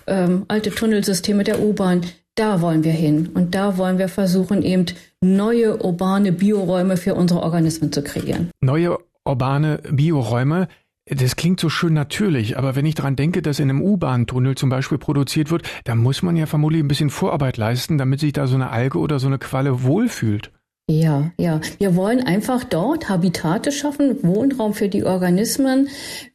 ähm, 0.06 0.44
alte 0.48 0.70
Tunnelsysteme 0.70 1.42
der 1.42 1.60
U-Bahn. 1.60 2.02
Da 2.36 2.60
wollen 2.60 2.84
wir 2.84 2.92
hin. 2.92 3.30
Und 3.32 3.54
da 3.54 3.78
wollen 3.78 3.96
wir 3.96 4.08
versuchen, 4.08 4.62
eben 4.62 4.84
neue 5.22 5.82
urbane 5.82 6.32
Bioräume 6.32 6.98
für 6.98 7.14
unsere 7.14 7.42
Organismen 7.42 7.92
zu 7.92 8.02
kreieren. 8.02 8.50
Neue 8.60 8.98
urbane 9.24 9.80
Bioräume. 9.90 10.68
Das 11.08 11.36
klingt 11.36 11.60
so 11.60 11.70
schön 11.70 11.94
natürlich, 11.94 12.58
aber 12.58 12.76
wenn 12.76 12.84
ich 12.84 12.96
daran 12.96 13.16
denke, 13.16 13.40
dass 13.40 13.58
in 13.58 13.70
einem 13.70 13.80
U-Bahn-Tunnel 13.80 14.56
zum 14.56 14.70
Beispiel 14.70 14.98
produziert 14.98 15.50
wird, 15.50 15.62
da 15.84 15.94
muss 15.94 16.22
man 16.22 16.36
ja 16.36 16.46
vermutlich 16.46 16.82
ein 16.82 16.88
bisschen 16.88 17.10
Vorarbeit 17.10 17.56
leisten, 17.56 17.96
damit 17.96 18.20
sich 18.20 18.32
da 18.32 18.46
so 18.46 18.56
eine 18.56 18.70
Alge 18.70 18.98
oder 18.98 19.18
so 19.18 19.28
eine 19.28 19.38
Qualle 19.38 19.84
wohlfühlt. 19.84 20.50
Ja, 20.88 21.32
ja. 21.36 21.60
Wir 21.78 21.96
wollen 21.96 22.20
einfach 22.20 22.62
dort 22.62 23.08
Habitate 23.08 23.72
schaffen, 23.72 24.22
Wohnraum 24.22 24.72
für 24.72 24.88
die 24.88 25.02
Organismen. 25.02 25.88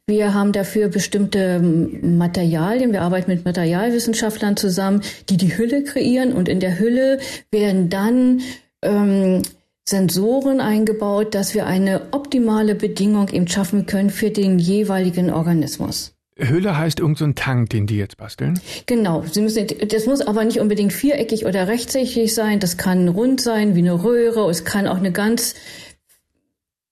Wir 0.06 0.34
haben 0.34 0.52
dafür 0.52 0.88
bestimmte 0.88 1.58
Materialien. 1.58 2.92
Wir 2.92 3.00
arbeiten 3.00 3.30
mit 3.30 3.46
Materialwissenschaftlern 3.46 4.58
zusammen, 4.58 5.00
die 5.30 5.38
die 5.38 5.56
Hülle 5.56 5.84
kreieren. 5.84 6.34
Und 6.34 6.50
in 6.50 6.60
der 6.60 6.78
Hülle 6.78 7.18
werden 7.50 7.88
dann 7.88 8.42
ähm, 8.82 9.40
Sensoren 9.88 10.60
eingebaut, 10.60 11.34
dass 11.34 11.54
wir 11.54 11.66
eine 11.66 12.12
optimale 12.12 12.74
Bedingung 12.74 13.30
eben 13.30 13.48
schaffen 13.48 13.86
können 13.86 14.10
für 14.10 14.30
den 14.30 14.58
jeweiligen 14.58 15.30
Organismus. 15.30 16.14
Hülle 16.38 16.78
heißt 16.78 17.00
irgendein 17.00 17.28
so 17.28 17.32
Tank, 17.34 17.70
den 17.70 17.86
die 17.86 17.96
jetzt 17.96 18.16
basteln? 18.16 18.58
Genau. 18.86 19.22
Sie 19.30 19.42
müssen, 19.42 19.66
das 19.88 20.06
muss 20.06 20.20
aber 20.20 20.44
nicht 20.44 20.60
unbedingt 20.60 20.92
viereckig 20.92 21.44
oder 21.44 21.68
rechteckig 21.68 22.34
sein. 22.34 22.58
Das 22.58 22.76
kann 22.76 23.08
rund 23.08 23.40
sein, 23.40 23.74
wie 23.74 23.80
eine 23.80 24.02
Röhre. 24.02 24.48
Es 24.50 24.64
kann 24.64 24.86
auch 24.86 24.96
eine 24.96 25.12
ganz 25.12 25.54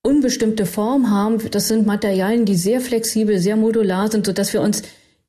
unbestimmte 0.03 0.67
Form 0.67 1.11
haben. 1.11 1.39
Das 1.51 1.69
sind 1.69 1.87
Materialien, 1.87 2.45
die 2.45 2.55
sehr 2.55 2.81
flexibel, 2.81 3.39
sehr 3.39 3.57
modular 3.57 4.11
sind, 4.11 4.27
sodass 4.27 4.53
wir 4.53 4.61
uns 4.61 4.83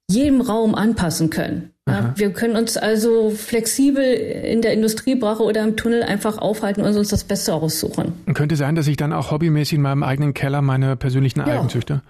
jedem 0.10 0.41
Raum 0.41 0.75
anpassen 0.75 1.30
können. 1.30 1.72
Ja, 1.88 2.13
wir 2.15 2.32
können 2.32 2.56
uns 2.56 2.77
also 2.77 3.32
flexibel 3.32 4.03
in 4.03 4.62
der 4.62 4.74
Industriebrache 4.74 5.41
oder 5.41 5.63
im 5.63 5.77
Tunnel 5.77 6.03
einfach 6.03 6.38
aufhalten 6.38 6.82
und 6.82 6.96
uns 6.96 7.10
das 7.10 7.24
Beste 7.24 7.53
aussuchen. 7.53 8.13
könnte 8.34 8.56
sein, 8.56 8.75
dass 8.75 8.88
ich 8.88 8.98
dann 8.98 9.12
auch 9.12 9.32
hobbymäßig 9.32 9.77
in 9.77 9.82
meinem 9.82 10.03
eigenen 10.03 10.34
Keller 10.34 10.62
meine 10.62 10.96
persönlichen 10.96 11.39
ja. 11.39 11.46
Algen 11.46 11.70
züchte? 11.70 12.01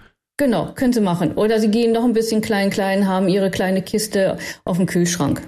Genau, 0.42 0.72
können 0.74 0.92
Sie 0.92 1.02
machen. 1.02 1.34
Oder 1.34 1.60
Sie 1.60 1.70
gehen 1.70 1.92
noch 1.92 2.04
ein 2.04 2.14
bisschen 2.14 2.42
klein, 2.42 2.72
klein, 2.72 3.08
haben 3.08 3.28
Ihre 3.28 3.52
kleine 3.52 3.84
Kiste 3.84 4.40
auf 4.66 4.78
dem 4.78 4.88
Kühlschrank. 4.88 5.44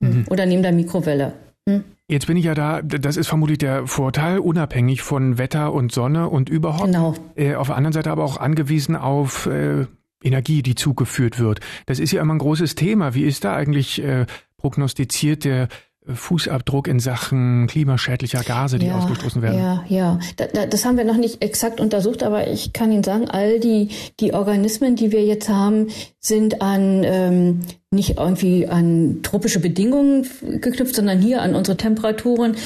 Mhm. 0.00 0.26
Oder 0.28 0.44
neben 0.44 0.62
der 0.62 0.72
Mikrowelle. 0.72 1.32
Hm? 1.66 1.84
Jetzt 2.06 2.26
bin 2.26 2.36
ich 2.36 2.44
ja 2.44 2.54
da, 2.54 2.82
das 2.82 3.16
ist 3.16 3.28
vermutlich 3.28 3.56
der 3.56 3.86
Vorteil, 3.86 4.38
unabhängig 4.38 5.00
von 5.00 5.38
Wetter 5.38 5.72
und 5.72 5.90
Sonne 5.90 6.28
und 6.28 6.50
überhaupt. 6.50 6.84
Genau. 6.84 7.14
Äh, 7.34 7.54
auf 7.54 7.68
der 7.68 7.76
anderen 7.76 7.94
Seite 7.94 8.10
aber 8.10 8.24
auch 8.24 8.36
angewiesen 8.36 8.94
auf 8.94 9.46
äh, 9.46 9.86
Energie, 10.22 10.62
die 10.62 10.74
zugeführt 10.74 11.38
wird. 11.38 11.60
Das 11.86 11.98
ist 11.98 12.12
ja 12.12 12.20
immer 12.20 12.34
ein 12.34 12.38
großes 12.38 12.74
Thema. 12.74 13.14
Wie 13.14 13.22
ist 13.22 13.42
da 13.42 13.56
eigentlich 13.56 14.02
äh, 14.04 14.26
prognostiziert 14.58 15.46
der 15.46 15.68
Fußabdruck 16.12 16.88
in 16.88 17.00
Sachen 17.00 17.66
klimaschädlicher 17.66 18.42
Gase, 18.42 18.78
die 18.78 18.86
ja, 18.86 18.98
ausgestoßen 18.98 19.42
werden. 19.42 19.58
Ja, 19.58 19.84
ja. 19.88 20.18
Da, 20.36 20.46
da, 20.46 20.66
das 20.66 20.84
haben 20.84 20.96
wir 20.96 21.04
noch 21.04 21.16
nicht 21.16 21.42
exakt 21.42 21.80
untersucht, 21.80 22.22
aber 22.22 22.48
ich 22.48 22.72
kann 22.72 22.92
Ihnen 22.92 23.04
sagen, 23.04 23.28
all 23.28 23.60
die, 23.60 23.90
die 24.20 24.34
Organismen, 24.34 24.96
die 24.96 25.12
wir 25.12 25.24
jetzt 25.24 25.48
haben, 25.48 25.88
sind 26.20 26.62
an 26.62 27.02
ähm, 27.04 27.60
nicht 27.90 28.18
irgendwie 28.18 28.66
an 28.66 29.20
tropische 29.22 29.60
Bedingungen 29.60 30.26
geknüpft, 30.60 30.94
sondern 30.94 31.20
hier 31.20 31.42
an 31.42 31.54
unsere 31.54 31.76
Temperaturen, 31.76 32.56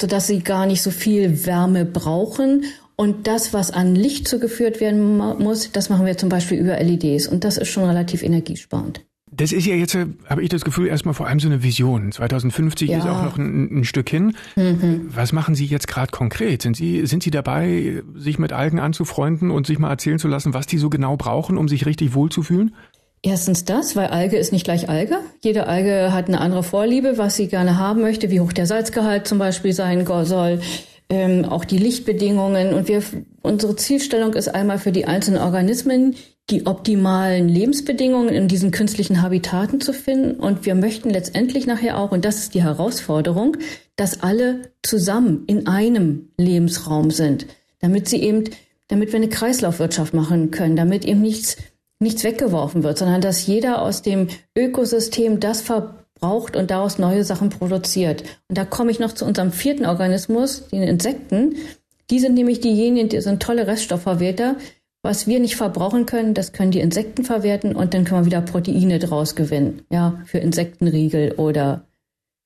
sodass 0.00 0.26
sie 0.26 0.40
gar 0.40 0.66
nicht 0.66 0.82
so 0.82 0.90
viel 0.90 1.46
Wärme 1.46 1.84
brauchen 1.84 2.64
und 3.00 3.26
das, 3.26 3.54
was 3.54 3.70
an 3.70 3.94
Licht 3.94 4.28
zugeführt 4.28 4.78
werden 4.78 5.16
muss, 5.16 5.72
das 5.72 5.88
machen 5.88 6.04
wir 6.04 6.18
zum 6.18 6.28
Beispiel 6.28 6.58
über 6.58 6.78
LEDs. 6.78 7.28
Und 7.28 7.44
das 7.44 7.56
ist 7.56 7.68
schon 7.68 7.84
relativ 7.84 8.22
energiesparend. 8.22 9.00
Das 9.40 9.52
ist 9.52 9.66
ja 9.66 9.74
jetzt, 9.74 9.96
habe 10.28 10.42
ich 10.42 10.50
das 10.50 10.66
Gefühl, 10.66 10.86
erstmal 10.86 11.14
vor 11.14 11.26
allem 11.26 11.40
so 11.40 11.48
eine 11.48 11.62
Vision. 11.62 12.12
2050 12.12 12.90
ja. 12.90 12.98
ist 12.98 13.06
auch 13.06 13.22
noch 13.22 13.38
ein, 13.38 13.80
ein 13.80 13.84
Stück 13.84 14.10
hin. 14.10 14.36
Mhm. 14.54 15.08
Was 15.14 15.32
machen 15.32 15.54
Sie 15.54 15.64
jetzt 15.64 15.88
gerade 15.88 16.10
konkret? 16.10 16.60
Sind 16.60 16.76
Sie, 16.76 17.06
sind 17.06 17.22
Sie 17.22 17.30
dabei, 17.30 18.02
sich 18.14 18.38
mit 18.38 18.52
Algen 18.52 18.78
anzufreunden 18.78 19.50
und 19.50 19.66
sich 19.66 19.78
mal 19.78 19.88
erzählen 19.88 20.18
zu 20.18 20.28
lassen, 20.28 20.52
was 20.52 20.66
die 20.66 20.76
so 20.76 20.90
genau 20.90 21.16
brauchen, 21.16 21.56
um 21.56 21.68
sich 21.68 21.86
richtig 21.86 22.12
wohlzufühlen? 22.12 22.74
Erstens 23.22 23.64
das, 23.64 23.96
weil 23.96 24.08
Alge 24.08 24.36
ist 24.36 24.52
nicht 24.52 24.64
gleich 24.64 24.90
Alge. 24.90 25.16
Jede 25.42 25.66
Alge 25.66 26.12
hat 26.12 26.28
eine 26.28 26.42
andere 26.42 26.62
Vorliebe, 26.62 27.16
was 27.16 27.36
sie 27.36 27.48
gerne 27.48 27.78
haben 27.78 28.02
möchte, 28.02 28.30
wie 28.30 28.40
hoch 28.40 28.52
der 28.52 28.66
Salzgehalt 28.66 29.26
zum 29.26 29.38
Beispiel 29.38 29.72
sein 29.72 30.04
soll, 30.24 30.60
ähm, 31.08 31.46
auch 31.46 31.64
die 31.64 31.78
Lichtbedingungen. 31.78 32.74
Und 32.74 32.88
wir, 32.88 33.02
unsere 33.40 33.74
Zielstellung 33.76 34.34
ist 34.34 34.48
einmal 34.48 34.78
für 34.78 34.92
die 34.92 35.06
einzelnen 35.06 35.40
Organismen 35.40 36.14
die 36.50 36.66
optimalen 36.66 37.48
Lebensbedingungen 37.48 38.28
in 38.30 38.48
diesen 38.48 38.70
künstlichen 38.70 39.22
Habitaten 39.22 39.80
zu 39.80 39.92
finden. 39.92 40.32
Und 40.40 40.66
wir 40.66 40.74
möchten 40.74 41.10
letztendlich 41.10 41.66
nachher 41.66 41.98
auch, 41.98 42.12
und 42.12 42.24
das 42.24 42.38
ist 42.38 42.54
die 42.54 42.62
Herausforderung, 42.62 43.56
dass 43.96 44.22
alle 44.22 44.72
zusammen 44.82 45.44
in 45.46 45.66
einem 45.66 46.30
Lebensraum 46.36 47.10
sind, 47.10 47.46
damit 47.80 48.08
sie 48.08 48.22
eben, 48.22 48.44
damit 48.88 49.12
wir 49.12 49.16
eine 49.16 49.28
Kreislaufwirtschaft 49.28 50.14
machen 50.14 50.50
können, 50.50 50.76
damit 50.76 51.04
eben 51.04 51.20
nichts, 51.20 51.56
nichts 51.98 52.24
weggeworfen 52.24 52.82
wird, 52.82 52.98
sondern 52.98 53.20
dass 53.20 53.46
jeder 53.46 53.82
aus 53.82 54.02
dem 54.02 54.28
Ökosystem 54.56 55.40
das 55.40 55.60
ver 55.60 55.96
braucht 56.20 56.54
und 56.54 56.70
daraus 56.70 56.98
neue 56.98 57.24
Sachen 57.24 57.48
produziert. 57.48 58.24
Und 58.48 58.58
da 58.58 58.66
komme 58.66 58.90
ich 58.90 59.00
noch 59.00 59.12
zu 59.12 59.24
unserem 59.24 59.52
vierten 59.52 59.86
Organismus, 59.86 60.68
den 60.68 60.82
Insekten. 60.82 61.56
Die 62.10 62.18
sind 62.18 62.34
nämlich 62.34 62.60
diejenigen, 62.60 63.08
die 63.08 63.20
sind 63.20 63.42
tolle 63.42 63.66
Reststoffverwerter. 63.66 64.56
Was 65.02 65.26
wir 65.26 65.40
nicht 65.40 65.56
verbrauchen 65.56 66.04
können, 66.04 66.34
das 66.34 66.52
können 66.52 66.72
die 66.72 66.80
Insekten 66.80 67.24
verwerten 67.24 67.74
und 67.74 67.94
dann 67.94 68.04
können 68.04 68.22
wir 68.22 68.26
wieder 68.26 68.42
Proteine 68.42 68.98
draus 68.98 69.34
gewinnen. 69.34 69.82
Ja, 69.90 70.20
für 70.26 70.38
Insektenriegel 70.38 71.32
oder 71.32 71.86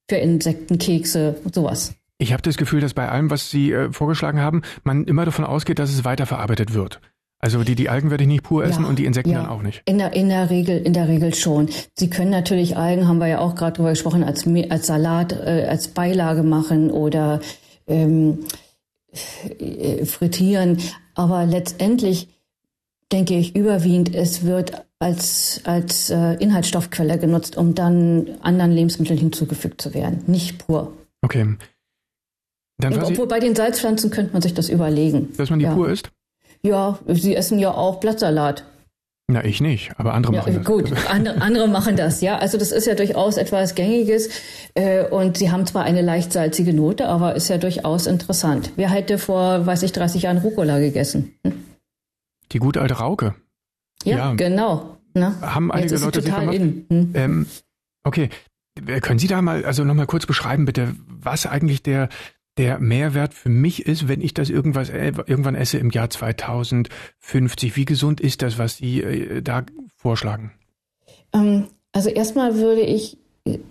für 0.09 0.17
Insektenkekse 0.17 1.37
und 1.45 1.55
sowas. 1.55 1.95
Ich 2.19 2.33
habe 2.33 2.43
das 2.43 2.57
Gefühl, 2.57 2.81
dass 2.81 2.95
bei 2.95 3.09
allem, 3.09 3.31
was 3.31 3.51
Sie 3.51 3.73
äh, 3.73 3.93
vorgeschlagen 3.93 4.41
haben, 4.41 4.63
man 4.85 5.05
immer 5.05 5.25
davon 5.25 5.45
ausgeht, 5.45 5.81
dass 5.81 5.91
es 5.91 6.05
weiterverarbeitet 6.05 6.75
wird. 6.75 7.01
Also 7.41 7.63
die, 7.65 7.75
die 7.75 7.91
Algen 7.91 8.11
werde 8.11 8.25
ich 8.25 8.29
nicht 8.29 8.45
pur 8.45 8.65
essen 8.65 8.85
ja, 8.85 8.89
und 8.89 8.99
die 8.99 9.05
Insekten 9.05 9.33
ja. 9.33 9.43
dann 9.43 9.51
auch 9.51 9.63
nicht. 9.63 9.83
In 9.85 9.99
der, 9.99 10.15
in 10.15 10.29
der 10.29 10.49
Regel, 10.49 10.79
in 10.79 10.93
der 10.93 11.09
Regel 11.09 11.35
schon. 11.35 11.69
Sie 11.95 12.09
können 12.09 12.31
natürlich 12.31 12.77
Algen, 12.77 13.07
haben 13.09 13.19
wir 13.19 13.27
ja 13.27 13.41
auch 13.41 13.55
gerade 13.55 13.77
drüber 13.77 13.91
gesprochen, 13.91 14.25
als, 14.25 14.47
als 14.71 14.87
Salat, 14.87 15.33
äh, 15.33 15.67
als 15.69 15.89
Beilage 15.89 16.43
machen 16.43 16.91
oder 16.91 17.41
ähm, 17.87 18.47
äh, 19.59 20.07
frittieren. 20.07 20.79
Aber 21.15 21.45
letztendlich 21.45 22.29
denke 23.13 23.35
ich 23.35 23.55
überwiegend, 23.55 24.15
es 24.15 24.45
wird 24.45 24.85
als, 24.99 25.61
als 25.65 26.11
äh, 26.11 26.35
Inhaltsstoffquelle 26.35 27.19
genutzt, 27.19 27.57
um 27.57 27.75
dann 27.75 28.39
anderen 28.43 28.73
Lebensmitteln 28.73 29.19
hinzugefügt 29.19 29.81
zu 29.81 29.95
werden. 29.95 30.23
Nicht 30.27 30.67
pur. 30.67 30.93
Okay. 31.23 31.57
Dann 32.79 33.03
obwohl 33.03 33.29
bei 33.29 33.39
den 33.39 33.55
Salzpflanzen 33.55 34.11
könnte 34.11 34.33
man 34.33 34.43
sich 34.43 34.55
das 34.55 34.69
überlegen. 34.69 35.33
Dass 35.37 35.51
man 35.51 35.59
die 35.59 35.67
ja. 35.67 35.75
pur 35.75 35.89
isst? 35.89 36.11
Ja, 36.63 36.99
sie 37.07 37.37
essen 37.37 37.59
ja 37.59 37.73
auch 37.73 38.01
Blattsalat. 38.01 38.65
Na, 39.27 39.43
ich 39.43 39.63
nicht, 39.63 39.93
aber 39.97 40.13
andere 40.13 40.35
ja, 40.35 40.39
machen 40.41 40.55
das. 40.55 40.65
Gut, 40.65 40.93
andere, 41.09 41.41
andere 41.41 41.69
machen 41.69 41.97
das, 41.97 42.21
ja. 42.21 42.37
Also 42.39 42.59
das 42.59 42.73
ist 42.73 42.87
ja 42.87 42.95
durchaus 42.95 43.39
etwas 43.39 43.75
Gängiges 43.75 44.29
äh, 44.75 45.05
und 45.05 45.39
sie 45.39 45.51
haben 45.51 45.67
zwar 45.67 45.85
eine 45.85 46.03
leicht 46.03 46.33
salzige 46.33 46.75
Note, 46.75 47.09
aber 47.09 47.35
ist 47.35 47.49
ja 47.49 47.57
durchaus 47.57 48.07
interessant. 48.07 48.71
Wer 48.77 48.91
hätte 48.91 49.17
vor, 49.17 49.65
weiß 49.65 49.83
ich, 49.83 49.93
30 49.93 50.23
Jahren 50.23 50.39
Rucola 50.39 50.79
gegessen? 50.79 51.35
Hm? 51.47 51.64
Die 52.53 52.59
gute 52.59 52.81
alte 52.81 52.95
Rauke. 52.95 53.35
Ja, 54.05 54.17
ja. 54.17 54.35
genau. 54.35 54.99
Na? 55.15 55.41
Haben 55.41 55.71
einige 55.73 55.97
Leute 55.97 56.23
total 56.23 56.55
in. 56.55 56.87
Hm? 56.89 57.11
Ähm, 57.15 57.47
okay, 58.03 58.29
können 59.01 59.19
Sie 59.19 59.29
da 59.29 59.41
mal, 59.41 59.65
also 59.65 59.85
nochmal 59.85 60.07
kurz 60.07 60.27
beschreiben 60.27 60.65
bitte, 60.65 60.95
was 61.07 61.47
eigentlich 61.47 61.83
der 61.83 62.09
der 62.57 62.79
Mehrwert 62.79 63.35
für 63.35 63.49
mich 63.49 63.87
ist, 63.87 64.07
wenn 64.07 64.21
ich 64.21 64.33
das 64.33 64.49
irgendwas, 64.49 64.89
äh, 64.89 65.13
irgendwann 65.27 65.55
esse 65.55 65.79
im 65.79 65.91
Jahr 65.91 66.09
2050? 66.11 67.77
Wie 67.77 67.85
gesund 67.85 68.21
ist 68.21 68.43
das, 68.43 68.59
was 68.59 68.77
Sie 68.77 69.03
äh, 69.03 69.43
da 69.43 69.65
vorschlagen? 69.97 70.53
Ähm, 71.33 71.67
also 71.93 72.11
erstmal 72.11 72.57
würde 72.57 72.83
ich 72.83 73.19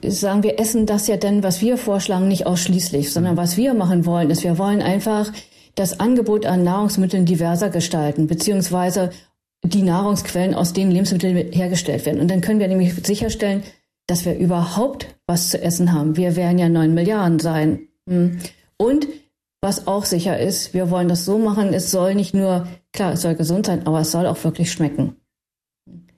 sagen, 0.05 0.43
wir 0.43 0.59
essen 0.59 0.85
das 0.85 1.07
ja 1.07 1.17
denn, 1.17 1.43
was 1.43 1.61
wir 1.61 1.77
vorschlagen, 1.77 2.27
nicht 2.27 2.45
ausschließlich, 2.45 3.11
sondern 3.11 3.33
mhm. 3.33 3.37
was 3.37 3.57
wir 3.57 3.73
machen 3.73 4.05
wollen, 4.05 4.29
ist, 4.29 4.43
wir 4.43 4.57
wollen 4.57 4.81
einfach 4.81 5.31
das 5.75 5.99
Angebot 5.99 6.45
an 6.45 6.63
Nahrungsmitteln 6.63 7.25
diverser 7.25 7.69
gestalten, 7.69 8.27
beziehungsweise 8.27 9.11
die 9.63 9.81
Nahrungsquellen, 9.81 10.53
aus 10.53 10.73
denen 10.73 10.91
Lebensmittel 10.91 11.51
hergestellt 11.51 12.05
werden. 12.05 12.19
Und 12.19 12.29
dann 12.29 12.41
können 12.41 12.59
wir 12.59 12.67
nämlich 12.67 12.93
sicherstellen, 12.95 13.63
dass 14.07 14.25
wir 14.25 14.37
überhaupt 14.37 15.07
was 15.25 15.49
zu 15.49 15.61
essen 15.61 15.93
haben. 15.93 16.17
Wir 16.17 16.35
werden 16.35 16.59
ja 16.59 16.69
neun 16.69 16.93
Milliarden 16.93 17.39
sein. 17.39 17.87
Hm. 18.07 18.39
Und 18.77 19.07
was 19.61 19.87
auch 19.87 20.03
sicher 20.03 20.37
ist, 20.37 20.73
wir 20.73 20.89
wollen 20.89 21.07
das 21.07 21.23
so 21.23 21.37
machen, 21.37 21.73
es 21.73 21.89
soll 21.89 22.15
nicht 22.15 22.33
nur, 22.33 22.67
klar, 22.91 23.13
es 23.13 23.21
soll 23.21 23.35
gesund 23.35 23.65
sein, 23.65 23.87
aber 23.87 24.01
es 24.01 24.11
soll 24.11 24.27
auch 24.27 24.43
wirklich 24.43 24.71
schmecken. 24.71 25.15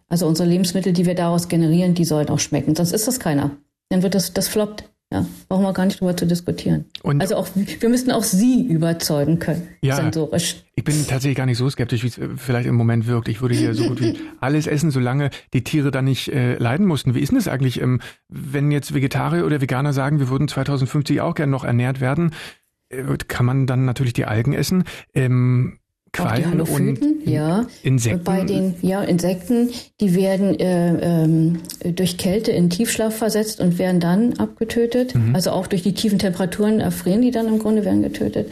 Also 0.07 0.25
unsere 0.25 0.49
Lebensmittel, 0.49 0.93
die 0.93 1.05
wir 1.05 1.13
daraus 1.13 1.47
generieren, 1.47 1.93
die 1.93 2.05
sollen 2.05 2.29
auch 2.29 2.39
schmecken. 2.39 2.75
Sonst 2.75 2.91
ist 2.91 3.07
das 3.07 3.19
keiner. 3.19 3.51
Dann 3.89 4.01
wird 4.01 4.15
das, 4.15 4.33
das 4.33 4.47
floppt. 4.47 4.89
Ja, 5.15 5.25
brauchen 5.47 5.63
wir 5.63 5.71
gar 5.71 5.85
nicht 5.85 6.01
drüber 6.01 6.17
zu 6.17 6.27
diskutieren. 6.27 6.83
Und 7.01 7.21
also 7.21 7.37
auch, 7.37 7.47
wir 7.55 7.87
müssten 7.87 8.11
auch 8.11 8.23
Sie 8.23 8.67
überzeugen 8.67 9.39
können, 9.39 9.69
ja, 9.81 9.95
sensorisch. 9.95 10.57
Ich 10.75 10.83
bin 10.83 11.07
tatsächlich 11.07 11.37
gar 11.37 11.45
nicht 11.45 11.57
so 11.57 11.69
skeptisch, 11.69 12.03
wie 12.03 12.07
es 12.07 12.19
vielleicht 12.35 12.67
im 12.67 12.75
Moment 12.75 13.07
wirkt. 13.07 13.29
Ich 13.29 13.41
würde 13.41 13.55
hier 13.55 13.73
so 13.73 13.87
gut 13.87 14.01
wie 14.01 14.17
alles 14.41 14.67
essen, 14.67 14.91
solange 14.91 15.29
die 15.53 15.63
Tiere 15.63 15.89
dann 15.89 16.03
nicht 16.03 16.27
äh, 16.27 16.57
leiden 16.57 16.85
mussten. 16.85 17.15
Wie 17.15 17.21
ist 17.21 17.29
denn 17.29 17.37
das 17.37 17.47
eigentlich, 17.47 17.79
ähm, 17.79 18.01
wenn 18.27 18.71
jetzt 18.71 18.93
Vegetarier 18.93 19.45
oder 19.45 19.61
Veganer 19.61 19.93
sagen, 19.93 20.19
wir 20.19 20.27
würden 20.27 20.49
2050 20.49 21.21
auch 21.21 21.33
gerne 21.33 21.51
noch 21.51 21.63
ernährt 21.63 22.01
werden? 22.01 22.31
Äh, 22.89 23.15
kann 23.29 23.45
man 23.45 23.67
dann 23.67 23.85
natürlich 23.85 24.11
die 24.11 24.25
Algen 24.25 24.51
essen? 24.51 24.83
Ähm, 25.13 25.79
Quallen 26.15 26.61
und 26.61 26.99
ja. 27.25 27.65
Insekten. 27.83 28.23
Bei 28.23 28.43
den 28.43 28.75
ja, 28.81 29.01
Insekten, 29.01 29.69
die 29.99 30.15
werden 30.15 30.59
äh, 30.59 31.23
ähm, 31.23 31.59
durch 31.83 32.17
Kälte 32.17 32.51
in 32.51 32.69
Tiefschlaf 32.69 33.15
versetzt 33.15 33.59
und 33.59 33.77
werden 33.77 33.99
dann 33.99 34.33
abgetötet. 34.37 35.15
Mhm. 35.15 35.35
Also 35.35 35.51
auch 35.51 35.67
durch 35.67 35.83
die 35.83 35.93
tiefen 35.93 36.19
Temperaturen 36.19 36.79
erfrieren 36.79 37.21
die 37.21 37.31
dann 37.31 37.47
im 37.47 37.59
Grunde, 37.59 37.83
werden 37.83 38.01
getötet. 38.01 38.51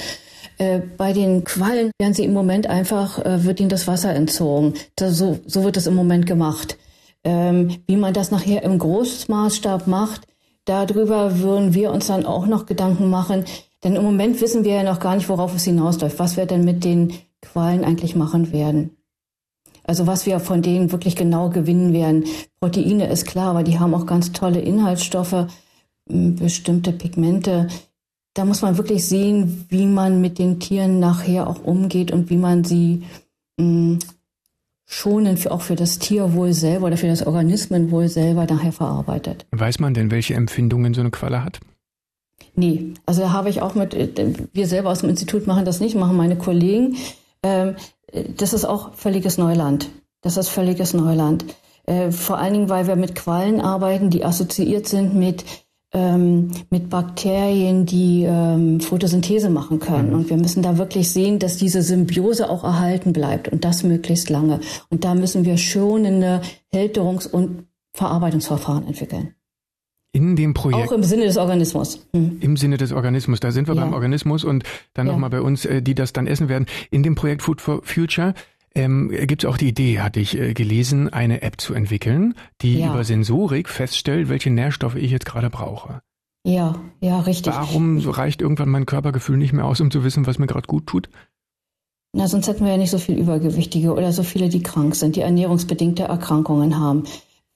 Äh, 0.57 0.81
bei 0.97 1.13
den 1.13 1.43
Quallen 1.43 1.91
werden 1.99 2.13
sie 2.13 2.25
im 2.25 2.33
Moment 2.33 2.67
einfach, 2.67 3.23
äh, 3.25 3.43
wird 3.43 3.59
ihnen 3.59 3.69
das 3.69 3.87
Wasser 3.87 4.13
entzogen. 4.13 4.73
Das, 4.95 5.17
so, 5.17 5.39
so 5.45 5.63
wird 5.63 5.77
das 5.77 5.87
im 5.87 5.95
Moment 5.95 6.25
gemacht. 6.25 6.77
Ähm, 7.23 7.77
wie 7.87 7.95
man 7.95 8.13
das 8.13 8.31
nachher 8.31 8.63
im 8.63 8.77
Großmaßstab 8.77 9.87
macht, 9.87 10.27
darüber 10.65 11.39
würden 11.39 11.73
wir 11.73 11.91
uns 11.91 12.07
dann 12.07 12.25
auch 12.25 12.45
noch 12.45 12.65
Gedanken 12.65 13.09
machen. 13.09 13.45
Denn 13.83 13.95
im 13.95 14.03
Moment 14.03 14.41
wissen 14.41 14.63
wir 14.63 14.75
ja 14.75 14.83
noch 14.83 14.99
gar 14.99 15.15
nicht, 15.15 15.29
worauf 15.29 15.55
es 15.55 15.63
hinausläuft, 15.63 16.19
was 16.19 16.37
wir 16.37 16.45
denn 16.45 16.65
mit 16.65 16.83
den 16.83 17.13
Qualen 17.43 17.83
eigentlich 17.83 18.15
machen 18.15 18.51
werden. 18.51 18.97
Also 19.83 20.07
was 20.07 20.25
wir 20.25 20.39
von 20.39 20.61
denen 20.61 20.91
wirklich 20.91 21.15
genau 21.15 21.49
gewinnen 21.49 21.93
werden. 21.93 22.25
Proteine 22.59 23.07
ist 23.07 23.27
klar, 23.27 23.49
aber 23.49 23.63
die 23.63 23.79
haben 23.79 23.93
auch 23.93 24.05
ganz 24.05 24.31
tolle 24.31 24.61
Inhaltsstoffe, 24.61 25.47
bestimmte 26.07 26.93
Pigmente. 26.93 27.67
Da 28.33 28.45
muss 28.45 28.61
man 28.61 28.77
wirklich 28.77 29.05
sehen, 29.05 29.65
wie 29.69 29.85
man 29.85 30.21
mit 30.21 30.39
den 30.39 30.59
Tieren 30.59 30.99
nachher 30.99 31.47
auch 31.47 31.63
umgeht 31.63 32.11
und 32.11 32.29
wie 32.29 32.37
man 32.37 32.63
sie 32.63 33.03
mh, 33.59 33.99
schonend 34.85 35.39
für, 35.39 35.51
auch 35.51 35.61
für 35.61 35.75
das 35.75 35.99
Tierwohl 35.99 36.53
selber 36.53 36.87
oder 36.87 36.97
für 36.97 37.07
das 37.07 37.25
Organismenwohl 37.25 38.07
selber 38.07 38.45
nachher 38.45 38.71
verarbeitet. 38.71 39.45
Weiß 39.51 39.79
man 39.79 39.93
denn, 39.93 40.11
welche 40.11 40.33
Empfindungen 40.33 40.93
so 40.93 41.01
eine 41.01 41.11
Qualle 41.11 41.43
hat? 41.43 41.59
Nee, 42.55 42.93
also 43.05 43.21
da 43.21 43.31
habe 43.31 43.49
ich 43.49 43.61
auch 43.61 43.75
mit, 43.75 43.95
wir 44.53 44.67
selber 44.67 44.89
aus 44.89 44.99
dem 44.99 45.09
Institut 45.09 45.47
machen 45.47 45.65
das 45.65 45.79
nicht, 45.79 45.95
machen 45.95 46.17
meine 46.17 46.37
Kollegen. 46.37 46.95
Ähm, 47.43 47.75
das 48.37 48.53
ist 48.53 48.65
auch 48.65 48.93
völliges 48.93 49.37
Neuland. 49.37 49.89
Das 50.21 50.37
ist 50.37 50.49
völliges 50.49 50.93
Neuland. 50.93 51.45
Äh, 51.85 52.11
vor 52.11 52.37
allen 52.37 52.53
Dingen, 52.53 52.69
weil 52.69 52.87
wir 52.87 52.95
mit 52.95 53.15
Quallen 53.15 53.59
arbeiten, 53.59 54.09
die 54.09 54.23
assoziiert 54.23 54.87
sind 54.87 55.15
mit 55.15 55.43
ähm, 55.93 56.51
mit 56.69 56.89
Bakterien, 56.89 57.85
die 57.85 58.23
ähm, 58.23 58.79
Photosynthese 58.79 59.49
machen 59.49 59.79
können. 59.79 60.09
Mhm. 60.09 60.15
Und 60.15 60.29
wir 60.29 60.37
müssen 60.37 60.63
da 60.63 60.77
wirklich 60.77 61.11
sehen, 61.11 61.39
dass 61.39 61.57
diese 61.57 61.81
Symbiose 61.83 62.49
auch 62.49 62.63
erhalten 62.63 63.13
bleibt 63.13 63.47
und 63.47 63.63
das 63.63 63.83
möglichst 63.83 64.29
lange. 64.29 64.59
Und 64.89 65.03
da 65.03 65.13
müssen 65.13 65.45
wir 65.45 65.57
schonende 65.57 66.41
Hälterungs- 66.73 67.29
und 67.29 67.67
Verarbeitungsverfahren 67.93 68.87
entwickeln. 68.87 69.35
In 70.15 70.35
dem 70.35 70.53
Projekt. 70.53 70.89
Auch 70.89 70.91
im 70.91 71.03
Sinne 71.03 71.25
des 71.25 71.37
Organismus. 71.37 72.07
Hm. 72.15 72.37
Im 72.39 72.55
Sinne 72.55 72.77
des 72.77 72.91
Organismus. 72.91 73.39
Da 73.39 73.51
sind 73.51 73.67
wir 73.67 73.73
ja. 73.73 73.81
beim 73.81 73.93
Organismus 73.93 74.43
und 74.43 74.63
dann 74.93 75.07
ja. 75.07 75.13
nochmal 75.13 75.31
bei 75.31 75.41
uns, 75.41 75.65
äh, 75.65 75.81
die 75.81 75.95
das 75.95 76.13
dann 76.13 76.27
essen 76.27 76.49
werden. 76.49 76.67
In 76.91 77.01
dem 77.01 77.15
Projekt 77.15 77.41
Food 77.41 77.61
for 77.61 77.81
Future 77.83 78.35
ähm, 78.75 79.09
gibt 79.09 79.43
es 79.43 79.49
auch 79.49 79.57
die 79.57 79.67
Idee, 79.67 79.99
hatte 79.99 80.19
ich 80.19 80.37
äh, 80.37 80.53
gelesen, 80.53 81.11
eine 81.11 81.41
App 81.41 81.59
zu 81.59 81.73
entwickeln, 81.73 82.35
die 82.61 82.79
ja. 82.79 82.93
über 82.93 83.03
Sensorik 83.03 83.69
feststellt, 83.69 84.29
welche 84.29 84.51
Nährstoffe 84.51 84.95
ich 84.95 85.09
jetzt 85.09 85.25
gerade 85.25 85.49
brauche. 85.49 86.01
Ja, 86.45 86.75
ja, 86.99 87.19
richtig. 87.21 87.53
Warum 87.53 87.97
reicht 87.97 88.41
irgendwann 88.41 88.69
mein 88.69 88.85
Körpergefühl 88.85 89.37
nicht 89.37 89.53
mehr 89.53 89.65
aus, 89.65 89.79
um 89.81 89.89
zu 89.89 90.03
wissen, 90.03 90.27
was 90.27 90.39
mir 90.39 90.47
gerade 90.47 90.67
gut 90.67 90.87
tut? 90.87 91.09
Na, 92.15 92.27
sonst 92.27 92.47
hätten 92.47 92.65
wir 92.65 92.71
ja 92.71 92.77
nicht 92.77 92.91
so 92.91 92.99
viel 92.99 93.17
Übergewichtige 93.17 93.93
oder 93.93 94.11
so 94.11 94.21
viele, 94.21 94.49
die 94.49 94.61
krank 94.61 94.95
sind, 94.95 95.15
die 95.15 95.21
ernährungsbedingte 95.21 96.03
Erkrankungen 96.03 96.79
haben. 96.79 97.03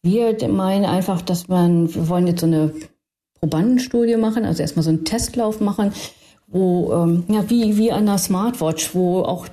Wir 0.03 0.35
meinen 0.47 0.85
einfach, 0.85 1.21
dass 1.21 1.47
man, 1.47 1.93
wir 1.93 2.07
wollen 2.07 2.27
jetzt 2.27 2.41
so 2.41 2.47
eine 2.47 2.73
Probandenstudie 3.39 4.17
machen, 4.17 4.45
also 4.45 4.61
erstmal 4.61 4.83
so 4.83 4.89
einen 4.89 5.05
Testlauf 5.05 5.59
machen, 5.59 5.91
wo, 6.47 6.93
ähm, 6.93 7.25
ja, 7.27 7.49
wie, 7.49 7.77
wie 7.77 7.91
an 7.91 8.07
einer 8.07 8.17
Smartwatch, 8.17 8.95
wo 8.95 9.21
auch 9.21 9.47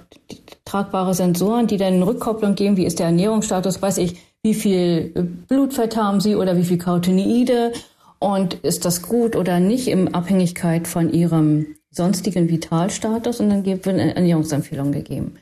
tragbare 0.64 1.14
Sensoren, 1.14 1.66
die 1.66 1.76
dann 1.76 2.02
Rückkopplung 2.02 2.54
geben, 2.54 2.76
wie 2.76 2.86
ist 2.86 2.98
der 2.98 3.06
Ernährungsstatus, 3.06 3.82
weiß 3.82 3.98
ich, 3.98 4.16
wie 4.42 4.54
viel 4.54 5.12
äh, 5.14 5.22
Blutfett 5.22 5.96
haben 5.96 6.20
sie 6.20 6.36
oder 6.36 6.56
wie 6.56 6.64
viel 6.64 6.78
Carotinoide 6.78 7.72
und 8.20 8.54
ist 8.54 8.84
das 8.84 9.02
gut 9.02 9.36
oder 9.36 9.60
nicht 9.60 9.88
in 9.88 10.14
Abhängigkeit 10.14 10.86
von 10.86 11.12
ihrem 11.12 11.66
sonstigen 11.90 12.48
Vitalstatus 12.48 13.40
und 13.40 13.50
dann 13.50 13.64
wird 13.64 13.86
eine 13.86 14.14
Ernährungsempfehlung 14.14 14.92
gegeben. 14.92 15.36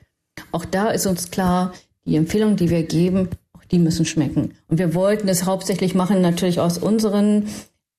Auch 0.52 0.64
da 0.64 0.88
ist 0.88 1.06
uns 1.06 1.30
klar, 1.30 1.72
die 2.04 2.16
Empfehlungen, 2.16 2.56
die 2.56 2.70
wir 2.70 2.82
geben, 2.82 3.28
die 3.72 3.78
müssen 3.78 4.04
schmecken. 4.04 4.54
Und 4.68 4.78
wir 4.78 4.94
wollten 4.94 5.28
es 5.28 5.44
hauptsächlich 5.44 5.94
machen, 5.94 6.20
natürlich 6.20 6.60
aus 6.60 6.78
unseren 6.78 7.46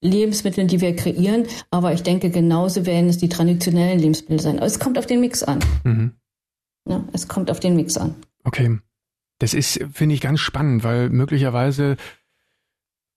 Lebensmitteln, 0.02 0.68
die 0.68 0.82
wir 0.82 0.96
kreieren. 0.96 1.46
Aber 1.72 1.94
ich 1.94 2.04
denke, 2.04 2.30
genauso 2.30 2.86
werden 2.86 3.10
es 3.10 3.18
die 3.18 3.30
traditionellen 3.30 4.00
Lebensmittel 4.00 4.40
sein. 4.40 4.58
Aber 4.58 4.68
es 4.68 4.80
kommt 4.80 4.98
auf 4.98 5.08
den 5.08 5.20
Mix 5.20 5.44
an. 5.44 5.60
Mhm. 5.84 6.12
Ja, 6.88 7.04
es 7.14 7.28
kommt 7.28 7.50
auf 7.50 7.60
den 7.60 7.76
Mix 7.76 7.98
an. 7.98 8.16
Okay. 8.44 8.78
Das 9.40 9.54
ist, 9.54 9.84
finde 9.92 10.16
ich, 10.16 10.22
ganz 10.22 10.40
spannend, 10.40 10.84
weil 10.84 11.10
möglicherweise 11.10 11.98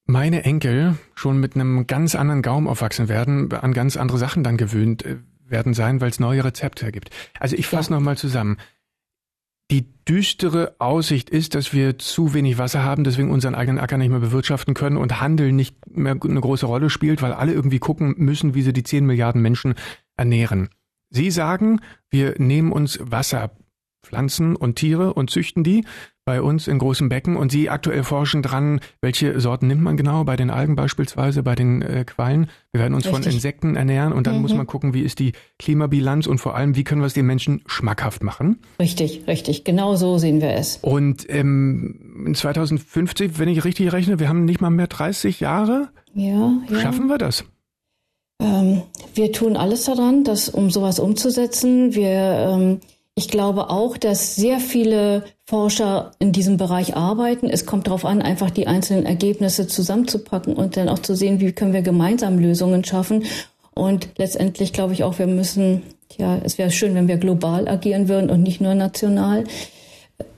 meine 0.06 0.44
Enkel 0.44 0.96
schon 1.14 1.38
mit 1.38 1.54
einem 1.54 1.86
ganz 1.86 2.14
anderen 2.14 2.42
Gaumen 2.42 2.68
aufwachsen 2.68 3.08
werden, 3.08 3.52
an 3.52 3.74
ganz 3.74 3.96
andere 3.96 4.18
Sachen 4.18 4.44
dann 4.44 4.56
gewöhnt 4.56 5.04
äh, 5.04 5.16
werden 5.48 5.74
sein, 5.74 6.00
weil 6.00 6.10
es 6.10 6.20
neue 6.20 6.44
Rezepte 6.44 6.90
gibt. 6.92 7.10
Also 7.38 7.56
ich 7.56 7.66
fasse 7.66 7.90
ja. 7.90 7.96
nochmal 7.96 8.16
zusammen. 8.16 8.56
Die 9.70 9.92
düstere 10.04 10.76
Aussicht 10.78 11.28
ist, 11.28 11.56
dass 11.56 11.72
wir 11.72 11.98
zu 11.98 12.34
wenig 12.34 12.56
Wasser 12.56 12.84
haben, 12.84 13.02
deswegen 13.02 13.30
unseren 13.30 13.56
eigenen 13.56 13.80
Acker 13.80 13.98
nicht 13.98 14.10
mehr 14.10 14.20
bewirtschaften 14.20 14.74
können 14.74 14.96
und 14.96 15.20
Handel 15.20 15.50
nicht 15.50 15.76
mehr 15.90 16.16
eine 16.22 16.40
große 16.40 16.66
Rolle 16.66 16.88
spielt, 16.88 17.20
weil 17.20 17.32
alle 17.32 17.52
irgendwie 17.52 17.80
gucken 17.80 18.14
müssen, 18.16 18.54
wie 18.54 18.62
sie 18.62 18.72
die 18.72 18.84
10 18.84 19.04
Milliarden 19.04 19.42
Menschen 19.42 19.74
ernähren. 20.16 20.68
Sie 21.10 21.30
sagen, 21.32 21.80
wir 22.10 22.34
nehmen 22.38 22.70
uns 22.70 23.00
Wasser, 23.02 23.50
Pflanzen 24.04 24.54
und 24.54 24.76
Tiere 24.76 25.14
und 25.14 25.30
züchten 25.30 25.64
die 25.64 25.84
bei 26.26 26.42
uns 26.42 26.66
in 26.66 26.78
großen 26.78 27.08
Becken 27.08 27.36
und 27.36 27.52
Sie 27.52 27.70
aktuell 27.70 28.02
forschen 28.02 28.42
dran, 28.42 28.80
welche 29.00 29.40
Sorten 29.40 29.68
nimmt 29.68 29.82
man 29.82 29.96
genau, 29.96 30.24
bei 30.24 30.34
den 30.34 30.50
Algen 30.50 30.74
beispielsweise, 30.74 31.44
bei 31.44 31.54
den 31.54 31.82
äh, 31.82 32.04
Quallen. 32.04 32.50
Wir 32.72 32.80
werden 32.80 32.94
uns 32.94 33.06
Richtig. 33.06 33.24
von 33.24 33.32
Insekten 33.32 33.76
ernähren 33.76 34.12
und 34.12 34.26
dann 34.26 34.34
mhm. 34.34 34.42
muss 34.42 34.52
man 34.52 34.66
gucken, 34.66 34.92
wie 34.92 35.02
ist 35.02 35.20
die 35.20 35.32
Klimabilanz 35.60 36.26
und 36.26 36.38
vor 36.38 36.56
allem, 36.56 36.74
wie 36.74 36.82
können 36.82 37.00
wir 37.00 37.06
es 37.06 37.14
den 37.14 37.26
Menschen 37.26 37.62
schmackhaft 37.66 38.24
machen. 38.24 38.58
Richtig, 38.80 39.22
richtig, 39.28 39.62
genau 39.62 39.94
so 39.94 40.18
sehen 40.18 40.40
wir 40.40 40.50
es. 40.50 40.80
Und 40.82 41.24
ähm, 41.30 42.24
in 42.26 42.34
2050, 42.34 43.38
wenn 43.38 43.48
ich 43.48 43.64
richtig 43.64 43.92
rechne, 43.92 44.18
wir 44.18 44.28
haben 44.28 44.44
nicht 44.44 44.60
mal 44.60 44.70
mehr 44.70 44.88
30 44.88 45.38
Jahre. 45.38 45.90
Ja, 46.12 46.54
ja. 46.68 46.80
Schaffen 46.80 47.06
wir 47.06 47.18
das? 47.18 47.44
Ähm, 48.42 48.82
wir 49.14 49.30
tun 49.30 49.56
alles 49.56 49.84
daran, 49.84 50.24
das, 50.24 50.48
um 50.48 50.70
sowas 50.70 50.98
umzusetzen. 50.98 51.94
Wir 51.94 52.10
ähm, 52.10 52.80
ich 53.18 53.28
glaube 53.28 53.70
auch, 53.70 53.96
dass 53.96 54.36
sehr 54.36 54.60
viele 54.60 55.24
Forscher 55.46 56.12
in 56.18 56.32
diesem 56.32 56.58
Bereich 56.58 56.96
arbeiten. 56.96 57.48
Es 57.48 57.64
kommt 57.64 57.86
darauf 57.86 58.04
an, 58.04 58.20
einfach 58.20 58.50
die 58.50 58.66
einzelnen 58.66 59.06
Ergebnisse 59.06 59.66
zusammenzupacken 59.66 60.54
und 60.54 60.76
dann 60.76 60.90
auch 60.90 60.98
zu 60.98 61.16
sehen, 61.16 61.40
wie 61.40 61.52
können 61.52 61.72
wir 61.72 61.80
gemeinsam 61.80 62.38
Lösungen 62.38 62.84
schaffen. 62.84 63.24
Und 63.72 64.10
letztendlich 64.18 64.74
glaube 64.74 64.92
ich 64.92 65.02
auch, 65.02 65.18
wir 65.18 65.26
müssen, 65.26 65.82
ja, 66.18 66.36
es 66.44 66.58
wäre 66.58 66.70
schön, 66.70 66.94
wenn 66.94 67.08
wir 67.08 67.16
global 67.16 67.68
agieren 67.68 68.08
würden 68.08 68.28
und 68.28 68.42
nicht 68.42 68.60
nur 68.60 68.74
national. 68.74 69.44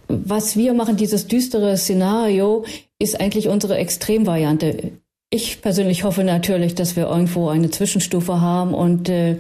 Was 0.06 0.56
wir 0.56 0.72
machen, 0.72 0.96
dieses 0.96 1.26
düstere 1.26 1.76
Szenario, 1.76 2.64
ist 3.00 3.20
eigentlich 3.20 3.48
unsere 3.48 3.76
Extremvariante. 3.76 4.92
Ich 5.30 5.60
persönlich 5.60 6.04
hoffe 6.04 6.24
natürlich, 6.24 6.74
dass 6.74 6.96
wir 6.96 7.06
irgendwo 7.06 7.48
eine 7.48 7.70
Zwischenstufe 7.70 8.40
haben 8.40 8.72
und 8.72 9.10
äh, 9.10 9.36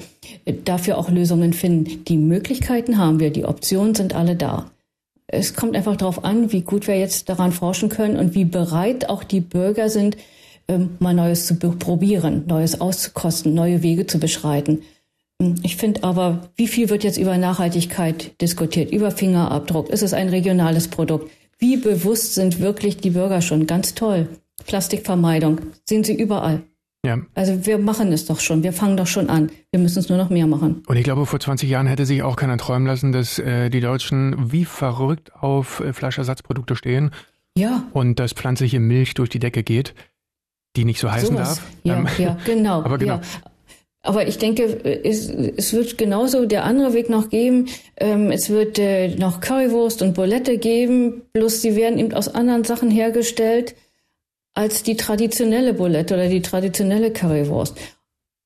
dafür 0.64 0.98
auch 0.98 1.08
Lösungen 1.08 1.54
finden. 1.54 2.04
Die 2.04 2.18
Möglichkeiten 2.18 2.98
haben 2.98 3.20
wir, 3.20 3.30
die 3.30 3.46
Optionen 3.46 3.94
sind 3.94 4.14
alle 4.14 4.36
da. 4.36 4.70
Es 5.26 5.54
kommt 5.54 5.74
einfach 5.74 5.96
darauf 5.96 6.24
an, 6.24 6.52
wie 6.52 6.60
gut 6.60 6.86
wir 6.88 6.98
jetzt 6.98 7.30
daran 7.30 7.52
forschen 7.52 7.88
können 7.88 8.18
und 8.18 8.34
wie 8.34 8.44
bereit 8.44 9.08
auch 9.08 9.24
die 9.24 9.40
Bürger 9.40 9.88
sind, 9.88 10.18
ähm, 10.68 10.96
mal 10.98 11.14
Neues 11.14 11.46
zu 11.46 11.54
probieren, 11.56 12.44
Neues 12.46 12.82
auszukosten, 12.82 13.54
neue 13.54 13.82
Wege 13.82 14.06
zu 14.06 14.18
beschreiten. 14.18 14.82
Hm, 15.40 15.54
ich 15.62 15.76
finde 15.76 16.04
aber, 16.04 16.50
wie 16.56 16.68
viel 16.68 16.90
wird 16.90 17.02
jetzt 17.02 17.16
über 17.16 17.38
Nachhaltigkeit 17.38 18.38
diskutiert, 18.42 18.92
über 18.92 19.10
Fingerabdruck? 19.10 19.88
Ist 19.88 20.02
es 20.02 20.12
ein 20.12 20.28
regionales 20.28 20.88
Produkt? 20.88 21.30
Wie 21.58 21.78
bewusst 21.78 22.34
sind 22.34 22.60
wirklich 22.60 22.98
die 22.98 23.10
Bürger 23.10 23.40
schon? 23.40 23.66
Ganz 23.66 23.94
toll. 23.94 24.28
Plastikvermeidung 24.66 25.60
sehen 25.84 26.04
Sie 26.04 26.14
überall. 26.14 26.62
Ja. 27.06 27.18
Also 27.34 27.64
wir 27.64 27.78
machen 27.78 28.12
es 28.12 28.26
doch 28.26 28.40
schon, 28.40 28.62
wir 28.62 28.72
fangen 28.72 28.96
doch 28.96 29.06
schon 29.06 29.30
an. 29.30 29.50
Wir 29.70 29.80
müssen 29.80 30.00
es 30.00 30.08
nur 30.08 30.18
noch 30.18 30.30
mehr 30.30 30.46
machen. 30.46 30.82
Und 30.86 30.96
ich 30.96 31.04
glaube, 31.04 31.26
vor 31.26 31.38
20 31.38 31.68
Jahren 31.68 31.86
hätte 31.86 32.04
sich 32.04 32.22
auch 32.22 32.36
keiner 32.36 32.58
träumen 32.58 32.86
lassen, 32.86 33.12
dass 33.12 33.38
äh, 33.38 33.70
die 33.70 33.80
Deutschen 33.80 34.52
wie 34.52 34.64
verrückt 34.64 35.32
auf 35.34 35.80
äh, 35.80 35.92
Fleischersatzprodukte 35.92 36.74
stehen. 36.74 37.12
Ja. 37.56 37.84
Und 37.92 38.18
dass 38.18 38.32
pflanzliche 38.32 38.80
Milch 38.80 39.14
durch 39.14 39.28
die 39.28 39.38
Decke 39.38 39.62
geht, 39.62 39.94
die 40.76 40.84
nicht 40.84 41.00
so 41.00 41.10
heißen 41.10 41.28
so 41.28 41.34
darf. 41.34 41.62
Ja, 41.84 41.98
ähm, 41.98 42.08
ja, 42.18 42.36
genau. 42.44 42.82
Aber 42.82 42.98
genau. 42.98 43.14
Ja. 43.14 43.20
Aber 44.02 44.26
ich 44.26 44.38
denke, 44.38 44.62
es, 45.04 45.28
es 45.28 45.72
wird 45.72 45.98
genauso 45.98 46.46
der 46.46 46.64
andere 46.64 46.94
Weg 46.94 47.10
noch 47.10 47.30
geben. 47.30 47.66
Ähm, 47.96 48.30
es 48.30 48.48
wird 48.48 48.78
äh, 48.78 49.14
noch 49.16 49.40
Currywurst 49.40 50.02
und 50.02 50.14
Bulette 50.14 50.58
geben, 50.58 51.22
bloß 51.32 51.62
sie 51.62 51.76
werden 51.76 51.98
eben 51.98 52.12
aus 52.14 52.28
anderen 52.28 52.64
Sachen 52.64 52.90
hergestellt 52.90 53.74
als 54.58 54.82
die 54.82 54.96
traditionelle 54.96 55.72
Bulette 55.72 56.14
oder 56.14 56.28
die 56.28 56.42
traditionelle 56.42 57.12
Currywurst. 57.12 57.78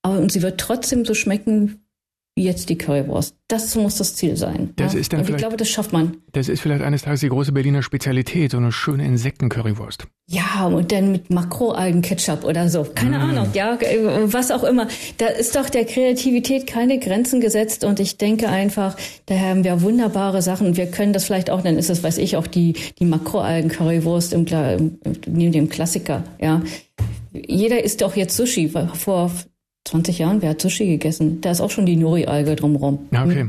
Aber 0.03 0.19
und 0.19 0.31
sie 0.31 0.43
wird 0.43 0.61
trotzdem 0.61 1.07
so 1.07 1.15
schmecken 1.15 1.82
jetzt 2.35 2.71
die 2.71 2.79
Currywurst. 2.79 3.37
Das 3.47 3.75
muss 3.75 3.97
das 3.97 4.15
Ziel 4.15 4.37
sein. 4.37 4.71
Das 4.77 4.95
ja? 4.95 5.01
ist 5.01 5.13
dann 5.13 5.21
und 5.21 5.29
ich 5.29 5.37
glaube, 5.37 5.59
das 5.59 5.69
schafft 5.69 5.93
man. 5.93 6.17
Das 6.33 6.49
ist 6.49 6.61
vielleicht 6.61 6.83
eines 6.83 7.03
Tages 7.03 7.21
die 7.21 7.29
große 7.29 7.53
Berliner 7.53 7.83
Spezialität, 7.83 8.53
so 8.53 8.57
eine 8.57 8.73
schöne 8.73 9.05
Insekten-Currywurst. 9.05 10.07
Ja, 10.29 10.67
und 10.67 10.93
dann 10.93 11.13
mit 11.13 11.29
Makroalgen-Ketchup 11.29 12.45
oder 12.45 12.71
so. 12.71 12.87
Keine 12.95 13.19
mm. 13.19 13.23
Ahnung, 13.23 13.49
ja, 13.53 13.79
was 14.25 14.51
auch 14.51 14.65
immer. 14.65 14.89
Da 15.19 15.27
ist 15.27 15.57
doch 15.57 15.69
der 15.69 15.85
Kreativität 15.85 16.67
keine 16.67 16.99
Grenzen 16.99 17.43
gesetzt 17.43 17.85
und 17.85 18.01
ich 18.01 18.17
denke 18.17 18.49
einfach, 18.49 18.97
da 19.27 19.39
haben 19.39 19.63
wir 19.65 19.83
wunderbare 19.83 20.41
Sachen. 20.41 20.77
Wir 20.79 20.87
können 20.87 21.13
das 21.13 21.25
vielleicht 21.25 21.51
auch, 21.51 21.61
dann 21.61 21.77
ist 21.77 21.91
das, 21.91 22.03
weiß 22.03 22.17
ich, 22.17 22.39
auch 22.39 22.47
die, 22.47 22.75
die 22.99 23.05
Makroalgen-Currywurst 23.05 24.33
im, 24.33 24.47
neben 25.27 25.53
dem 25.53 25.69
Klassiker, 25.69 26.25
ja. 26.41 26.63
Jeder 27.35 27.83
isst 27.83 28.03
doch 28.03 28.15
jetzt 28.15 28.37
Sushi. 28.37 28.69
Vor 28.69 29.31
20 29.93 30.19
Jahren, 30.19 30.43
wer 30.43 30.51
hat 30.51 30.61
Sushi 30.61 30.87
gegessen? 30.87 31.41
Da 31.41 31.51
ist 31.51 31.61
auch 31.61 31.71
schon 31.71 31.87
die 31.87 31.97
Nori-Alge 31.97 32.57
drumherum. 32.57 33.09
Ja, 33.13 33.25
okay. 33.25 33.49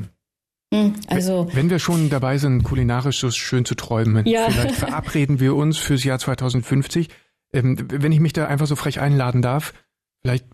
Hm, 0.74 0.94
Also, 1.08 1.48
Wenn 1.54 1.70
wir 1.70 1.80
schon 1.80 2.10
dabei 2.10 2.38
sind, 2.38 2.64
kulinarisch 2.64 3.20
so 3.20 3.32
schön 3.32 3.64
zu 3.66 3.76
träumen, 3.76 4.26
Ja. 4.26 4.50
vielleicht 4.50 4.76
verabreden 4.86 5.40
wir 5.40 5.56
uns 5.56 5.78
fürs 5.78 6.04
Jahr 6.04 6.20
2050. 6.20 7.10
Ähm, 7.54 7.78
wenn 7.90 8.12
ich 8.12 8.20
mich 8.20 8.34
da 8.34 8.48
einfach 8.48 8.68
so 8.68 8.76
frech 8.76 9.00
einladen 9.00 9.42
darf, 9.42 9.74
vielleicht 10.22 10.46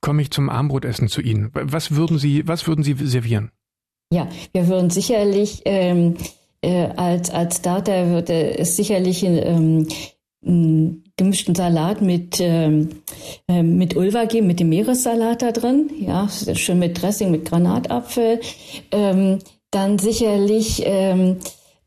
komme 0.00 0.22
ich 0.22 0.30
zum 0.30 0.48
Armbrotessen 0.50 1.08
zu 1.08 1.20
Ihnen. 1.22 1.50
Was 1.52 1.94
würden 1.94 2.18
Sie, 2.18 2.46
was 2.46 2.66
würden 2.66 2.82
Sie 2.84 2.94
servieren? 2.94 3.50
ja, 4.12 4.26
wir 4.52 4.68
würden 4.68 4.88
sicherlich 4.90 5.62
ähm, 5.66 6.14
äh, 6.62 6.86
als, 6.96 7.30
als 7.30 7.58
Starter 7.58 8.08
würde 8.08 8.58
es 8.58 8.74
sicherlich 8.74 9.22
ähm, 9.22 9.86
gemischten 10.40 11.54
Salat 11.54 12.00
mit, 12.00 12.38
ähm, 12.40 13.02
äh, 13.48 13.62
mit 13.62 13.96
Ulva 13.96 14.24
geben, 14.24 14.46
mit 14.46 14.60
dem 14.60 14.68
Meeressalat 14.68 15.42
da 15.42 15.52
drin. 15.52 15.90
Ja, 16.00 16.28
schön 16.28 16.78
mit 16.78 17.00
Dressing, 17.00 17.30
mit 17.30 17.44
Granatapfel. 17.44 18.40
Ähm, 18.92 19.40
dann 19.70 19.98
sicherlich 19.98 20.82
ähm, 20.86 21.38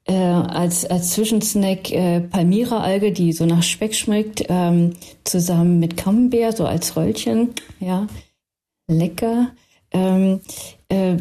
äh, 0.06 0.14
als, 0.14 0.86
als 0.86 1.12
Zwischensnack 1.12 1.92
äh, 1.92 2.22
Palmyra-Alge, 2.22 3.12
die 3.12 3.32
so 3.32 3.46
nach 3.46 3.64
Speck 3.64 3.96
schmeckt, 3.96 4.44
ähm, 4.50 4.94
zusammen 5.24 5.80
mit 5.80 5.98
Camembert, 5.98 6.58
so 6.58 6.66
als 6.66 6.96
Röllchen. 6.96 7.52
Ja, 7.80 8.08
lecker. 8.88 9.52
Ähm, 9.92 10.42
äh, 10.90 11.18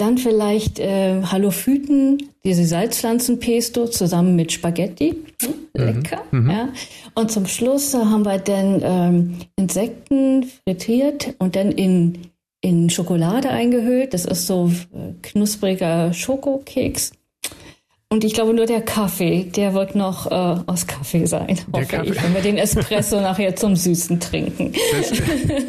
dann 0.00 0.18
vielleicht 0.18 0.78
äh, 0.78 1.22
Halophyten, 1.22 2.30
diese 2.44 2.64
Salzpflanzenpesto 2.64 3.88
zusammen 3.88 4.36
mit 4.36 4.52
Spaghetti. 4.52 5.16
Hm, 5.42 5.54
Lecker. 5.74 6.22
Ja. 6.32 6.68
Und 7.14 7.30
zum 7.30 7.46
Schluss 7.46 7.94
haben 7.94 8.24
wir 8.24 8.38
dann 8.38 8.80
ähm, 8.82 9.36
Insekten 9.56 10.44
frittiert 10.44 11.34
und 11.38 11.56
dann 11.56 11.72
in, 11.72 12.18
in 12.60 12.90
Schokolade 12.90 13.50
eingehüllt. 13.50 14.14
Das 14.14 14.24
ist 14.24 14.46
so 14.46 14.70
äh, 14.92 15.12
knuspriger 15.22 16.12
Schokokeks. 16.12 17.12
Und 18.12 18.24
ich 18.24 18.34
glaube, 18.34 18.52
nur 18.52 18.66
der 18.66 18.80
Kaffee, 18.80 19.44
der 19.44 19.72
wird 19.72 19.94
noch 19.94 20.26
äh, 20.26 20.60
aus 20.66 20.88
Kaffee 20.88 21.26
sein, 21.26 21.60
hoffe 21.72 21.86
Kaffee. 21.86 22.10
ich, 22.10 22.22
wenn 22.22 22.34
wir 22.34 22.42
den 22.42 22.58
Espresso 22.58 23.20
nachher 23.20 23.54
zum 23.54 23.76
Süßen 23.76 24.18
trinken. 24.18 24.72
Das, 24.72 25.12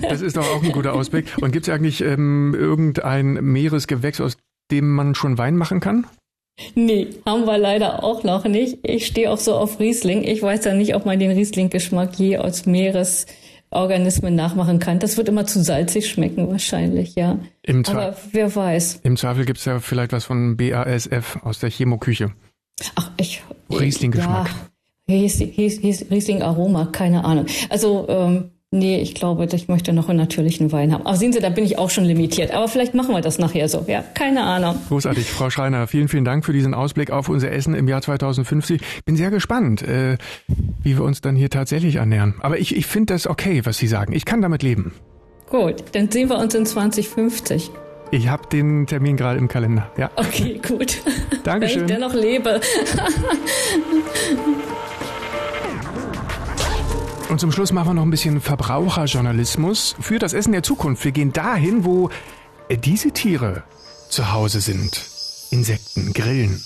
das 0.01 0.21
ist 0.21 0.37
doch 0.37 0.55
auch 0.55 0.63
ein 0.63 0.71
guter 0.71 0.93
Ausblick. 0.93 1.27
Und 1.39 1.51
gibt 1.51 1.67
es 1.67 1.73
eigentlich 1.73 2.01
ähm, 2.01 2.55
irgendein 2.57 3.33
Meeresgewächs, 3.33 4.19
aus 4.19 4.37
dem 4.71 4.91
man 4.91 5.13
schon 5.13 5.37
Wein 5.37 5.55
machen 5.55 5.81
kann? 5.81 6.07
Nee, 6.73 7.09
haben 7.27 7.45
wir 7.45 7.59
leider 7.59 8.03
auch 8.03 8.23
noch 8.23 8.45
nicht. 8.45 8.79
Ich 8.81 9.05
stehe 9.05 9.29
auch 9.29 9.37
so 9.37 9.53
auf 9.53 9.79
Riesling. 9.79 10.23
Ich 10.23 10.41
weiß 10.41 10.65
ja 10.65 10.73
nicht, 10.73 10.95
ob 10.95 11.05
man 11.05 11.19
den 11.19 11.31
Riesling-Geschmack 11.31 12.15
je 12.17 12.37
aus 12.37 12.65
Meeresorganismen 13.71 14.35
nachmachen 14.35 14.79
kann. 14.79 14.99
Das 14.99 15.17
wird 15.17 15.29
immer 15.29 15.45
zu 15.45 15.63
salzig 15.63 16.09
schmecken 16.09 16.49
wahrscheinlich, 16.49 17.15
ja. 17.15 17.39
Im, 17.63 17.85
Aber 17.85 18.15
wer 18.31 18.53
weiß. 18.53 18.99
im 19.03 19.15
Zweifel 19.17 19.45
gibt 19.45 19.59
es 19.59 19.65
ja 19.65 19.79
vielleicht 19.79 20.11
was 20.11 20.25
von 20.25 20.57
BASF 20.57 21.39
aus 21.43 21.59
der 21.59 21.69
Chemoküche. 21.69 22.31
Ach, 22.95 23.11
ich. 23.17 23.41
Riesling-Geschmack. 23.71 24.49
Ja, 25.07 25.15
Ries- 25.15 25.39
Ries- 25.57 25.81
Ries- 25.81 26.05
Riesling-Aroma, 26.11 26.87
keine 26.91 27.23
Ahnung. 27.23 27.45
Also, 27.69 28.07
ähm, 28.09 28.51
nee, 28.71 29.01
ich 29.01 29.13
glaube, 29.13 29.47
ich 29.51 29.67
möchte 29.67 29.93
noch 29.93 30.09
einen 30.09 30.17
natürlichen 30.17 30.71
Wein 30.71 30.93
haben. 30.93 31.05
Aber 31.05 31.15
sehen 31.15 31.33
Sie, 31.33 31.39
da 31.39 31.49
bin 31.49 31.65
ich 31.65 31.77
auch 31.77 31.89
schon 31.89 32.05
limitiert. 32.05 32.51
Aber 32.51 32.67
vielleicht 32.67 32.93
machen 32.93 33.13
wir 33.13 33.21
das 33.21 33.37
nachher 33.37 33.69
so. 33.69 33.85
Ja, 33.87 34.03
keine 34.13 34.43
Ahnung. 34.43 34.77
Großartig, 34.87 35.29
Frau 35.29 35.49
Schreiner. 35.49 35.87
Vielen, 35.87 36.07
vielen 36.07 36.25
Dank 36.25 36.45
für 36.45 36.53
diesen 36.53 36.73
Ausblick 36.73 37.11
auf 37.11 37.29
unser 37.29 37.51
Essen 37.51 37.75
im 37.75 37.87
Jahr 37.87 38.01
2050. 38.01 38.81
Bin 39.05 39.15
sehr 39.15 39.29
gespannt, 39.29 39.81
äh, 39.83 40.17
wie 40.83 40.97
wir 40.97 41.03
uns 41.03 41.21
dann 41.21 41.35
hier 41.35 41.49
tatsächlich 41.49 41.95
ernähren. 41.95 42.35
Aber 42.39 42.57
ich, 42.59 42.75
ich 42.75 42.85
finde 42.85 43.13
das 43.13 43.27
okay, 43.27 43.61
was 43.65 43.77
Sie 43.77 43.87
sagen. 43.87 44.13
Ich 44.13 44.25
kann 44.25 44.41
damit 44.41 44.63
leben. 44.63 44.93
Gut, 45.49 45.83
dann 45.91 46.09
sehen 46.09 46.29
wir 46.29 46.37
uns 46.37 46.55
in 46.55 46.65
2050. 46.65 47.71
Ich 48.11 48.27
habe 48.27 48.47
den 48.47 48.87
Termin 48.87 49.15
gerade 49.15 49.37
im 49.37 49.47
Kalender. 49.47 49.89
Ja. 49.97 50.09
Okay, 50.15 50.59
gut. 50.65 51.01
Dankeschön. 51.43 51.81
Wenn 51.81 51.87
ich 51.87 51.93
dennoch 51.93 52.13
lebe. 52.13 52.59
Und 57.31 57.39
zum 57.39 57.53
Schluss 57.53 57.71
machen 57.71 57.87
wir 57.87 57.93
noch 57.93 58.03
ein 58.03 58.09
bisschen 58.09 58.41
Verbraucherjournalismus 58.41 59.95
für 60.01 60.19
das 60.19 60.33
Essen 60.33 60.51
der 60.51 60.63
Zukunft. 60.63 61.05
Wir 61.05 61.13
gehen 61.13 61.31
dahin, 61.31 61.85
wo 61.85 62.09
diese 62.69 63.11
Tiere 63.11 63.63
zu 64.09 64.33
Hause 64.33 64.59
sind. 64.59 65.05
Insekten, 65.49 66.11
Grillen. 66.11 66.61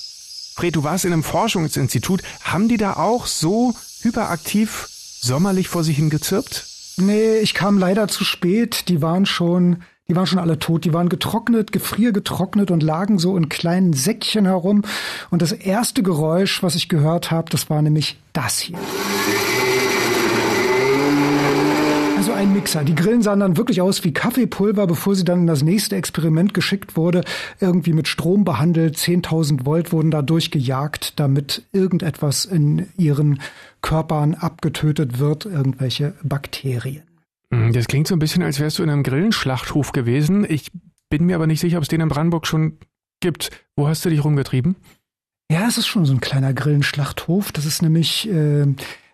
Fred, 0.55 0.75
du 0.75 0.83
warst 0.83 1.05
in 1.05 1.13
einem 1.13 1.21
Forschungsinstitut. 1.21 2.23
Haben 2.41 2.67
die 2.67 2.77
da 2.77 2.93
auch 2.93 3.27
so 3.27 3.75
hyperaktiv 4.01 4.87
sommerlich 5.21 5.67
vor 5.67 5.83
sich 5.83 5.97
hin 5.97 6.09
gezirpt? 6.09 6.65
Nee, 6.97 7.37
ich 7.37 7.53
kam 7.53 7.77
leider 7.77 8.07
zu 8.07 8.23
spät. 8.23 8.89
Die 8.89 9.03
waren 9.03 9.27
schon, 9.27 9.83
die 10.07 10.15
waren 10.15 10.25
schon 10.25 10.39
alle 10.39 10.57
tot. 10.57 10.83
Die 10.83 10.93
waren 10.93 11.09
getrocknet, 11.09 11.73
gefriergetrocknet 11.73 12.71
und 12.71 12.81
lagen 12.81 13.19
so 13.19 13.37
in 13.37 13.49
kleinen 13.49 13.93
Säckchen 13.93 14.45
herum. 14.45 14.81
Und 15.29 15.43
das 15.43 15.51
erste 15.51 16.01
Geräusch, 16.01 16.63
was 16.63 16.73
ich 16.73 16.89
gehört 16.89 17.29
habe, 17.29 17.51
das 17.51 17.69
war 17.69 17.83
nämlich 17.83 18.17
das 18.33 18.57
hier. 18.57 18.79
Ein 22.35 22.51
Mixer. 22.53 22.83
Die 22.83 22.95
Grillen 22.95 23.21
sahen 23.21 23.39
dann 23.39 23.55
wirklich 23.55 23.79
aus 23.81 24.03
wie 24.03 24.11
Kaffeepulver, 24.11 24.87
bevor 24.87 25.15
sie 25.15 25.23
dann 25.23 25.41
in 25.41 25.47
das 25.47 25.63
nächste 25.63 25.95
Experiment 25.95 26.53
geschickt 26.53 26.97
wurde. 26.97 27.23
Irgendwie 27.61 27.93
mit 27.93 28.09
Strom 28.09 28.43
behandelt. 28.43 28.97
10.000 28.97 29.65
Volt 29.65 29.93
wurden 29.93 30.11
da 30.11 30.21
durchgejagt, 30.21 31.17
damit 31.19 31.63
irgendetwas 31.71 32.43
in 32.43 32.87
ihren 32.97 33.39
Körpern 33.81 34.33
abgetötet 34.33 35.17
wird, 35.17 35.45
irgendwelche 35.45 36.13
Bakterien. 36.23 37.03
Hm, 37.53 37.71
Das 37.71 37.87
klingt 37.87 38.07
so 38.07 38.15
ein 38.15 38.19
bisschen, 38.19 38.43
als 38.43 38.59
wärst 38.59 38.79
du 38.79 38.83
in 38.83 38.89
einem 38.89 39.03
Grillenschlachthof 39.03 39.93
gewesen. 39.93 40.45
Ich 40.47 40.71
bin 41.09 41.25
mir 41.25 41.35
aber 41.35 41.47
nicht 41.47 41.61
sicher, 41.61 41.77
ob 41.77 41.83
es 41.83 41.89
den 41.89 42.01
in 42.01 42.09
Brandenburg 42.09 42.47
schon 42.47 42.77
gibt. 43.21 43.49
Wo 43.77 43.87
hast 43.87 44.03
du 44.03 44.09
dich 44.09 44.23
rumgetrieben? 44.23 44.75
Ja, 45.49 45.67
es 45.67 45.77
ist 45.77 45.87
schon 45.87 46.05
so 46.05 46.13
ein 46.13 46.19
kleiner 46.19 46.53
Grillenschlachthof. 46.53 47.53
Das 47.53 47.65
ist 47.65 47.81
nämlich 47.81 48.29
äh, 48.29 48.65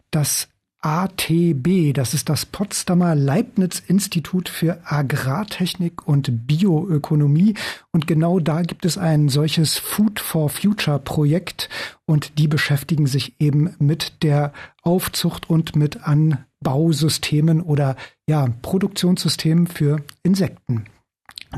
das 0.10 0.48
ATB, 0.82 1.94
das 1.94 2.16
ist 2.16 2.28
das 2.28 2.48
Potsdamer 2.48 3.14
Leibniz-Institut 3.14 4.50
für 4.50 4.80
Agrartechnik 4.84 6.08
und 6.08 6.48
Bioökonomie. 6.48 7.54
Und 7.92 8.08
genau 8.08 8.40
da 8.40 8.64
gibt 8.64 8.86
es 8.86 8.98
ein 8.98 9.30
solches 9.30 9.78
Food 9.78 10.20
for 10.20 10.50
Future 10.50 10.98
Projekt 10.98 11.70
und 12.06 12.40
die 12.40 12.48
beschäftigen 12.48 13.06
sich 13.06 13.36
eben 13.40 13.76
mit 13.78 14.24
der 14.24 14.54
Aufzucht 14.82 15.50
und 15.50 15.76
mit 15.76 16.08
Anbausystemen 16.08 17.62
oder 17.62 17.96
ja, 18.28 18.50
Produktionssystemen 18.64 19.68
für 19.68 20.04
Insekten. 20.24 20.86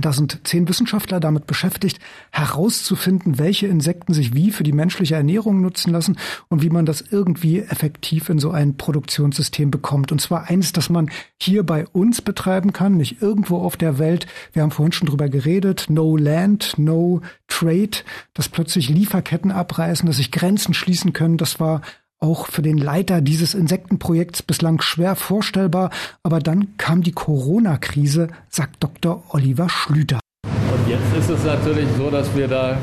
Da 0.02 0.12
sind 0.12 0.40
zehn 0.44 0.68
Wissenschaftler 0.68 1.20
damit 1.20 1.46
beschäftigt, 1.46 2.00
herauszufinden, 2.32 3.38
welche 3.38 3.68
Insekten 3.68 4.14
sich 4.14 4.34
wie 4.34 4.50
für 4.50 4.64
die 4.64 4.72
menschliche 4.72 5.14
Ernährung 5.14 5.62
nutzen 5.62 5.92
lassen 5.92 6.18
und 6.50 6.64
wie 6.64 6.72
man 6.72 6.88
das 6.88 7.02
irgendwie 7.02 7.60
effektiv 7.60 8.30
in 8.30 8.40
so 8.40 8.50
ein 8.50 8.76
Produktionssystem 8.76 9.70
bekommt. 9.70 10.12
Und 10.12 10.20
zwar 10.20 10.50
eines, 10.50 10.74
das 10.74 10.90
man 10.90 11.12
hier 11.40 11.64
bei 11.64 11.86
uns 11.86 12.22
betreiben 12.22 12.74
kann, 12.74 12.98
nicht 12.98 13.22
irgendwo 13.22 13.58
auf 13.58 13.78
der 13.78 14.00
Welt. 14.00 14.26
Wir 14.52 14.64
haben 14.64 14.72
vorhin 14.72 14.94
schon 14.94 15.10
drüber 15.10 15.30
geredet. 15.30 15.86
No 15.90 16.18
land, 16.18 16.74
no 16.78 17.22
trade, 17.48 18.00
dass 18.34 18.50
plötzlich 18.50 18.90
Lieferketten 18.90 19.52
abreißen, 19.52 20.08
dass 20.08 20.18
sich 20.18 20.32
Grenzen 20.32 20.74
schließen 20.74 21.14
können. 21.14 21.38
Das 21.38 21.60
war 21.60 21.82
auch 22.24 22.48
für 22.48 22.62
den 22.62 22.78
Leiter 22.78 23.22
dieses 23.22 23.54
Insektenprojekts 23.54 24.42
bislang 24.42 24.82
schwer 24.82 25.16
vorstellbar. 25.16 25.90
Aber 26.24 26.40
dann 26.40 26.78
kam 26.78 27.04
die 27.04 27.12
Corona-Krise, 27.12 28.30
sagt 28.50 28.82
Dr. 28.82 29.24
Oliver 29.30 29.70
Schlüter. 29.70 30.20
Und 30.46 30.90
jetzt 30.90 31.18
ist 31.20 31.30
es 31.30 31.44
natürlich 31.44 31.88
so, 31.98 32.10
dass 32.10 32.34
wir 32.36 32.48
da 32.48 32.78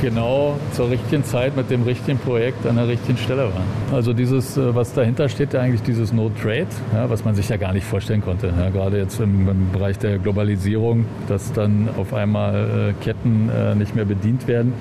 genau 0.00 0.56
zur 0.72 0.88
richtigen 0.88 1.24
Zeit 1.24 1.56
mit 1.56 1.68
dem 1.68 1.82
richtigen 1.82 2.18
Projekt 2.18 2.64
an 2.64 2.76
der 2.76 2.88
richtigen 2.88 3.18
Stelle 3.18 3.44
waren. 3.44 3.66
Also 3.92 4.12
dieses, 4.14 4.56
äh, 4.56 4.74
was 4.74 4.94
dahinter 4.94 5.28
steht, 5.28 5.54
eigentlich 5.54 5.82
dieses 5.82 6.12
No 6.12 6.30
Trade, 6.30 6.68
ja, 6.94 7.10
was 7.10 7.24
man 7.24 7.34
sich 7.34 7.48
ja 7.48 7.56
gar 7.56 7.74
nicht 7.74 7.84
vorstellen 7.84 8.22
konnte. 8.22 8.52
Ja, 8.56 8.70
gerade 8.70 8.98
jetzt 8.98 9.20
im, 9.20 9.48
im, 9.48 9.72
Bereich 9.72 9.98
der 9.98 10.18
Globalisierung, 10.18 11.04
dass 11.28 11.52
dann 11.52 11.88
auf 11.98 12.14
einmal 12.14 12.94
äh, 12.98 13.04
Ketten 13.04 13.50
äh, 13.50 13.74
nicht 13.74 13.94
mehr 13.94 14.06
bedient 14.06 14.46
werden. 14.48 14.72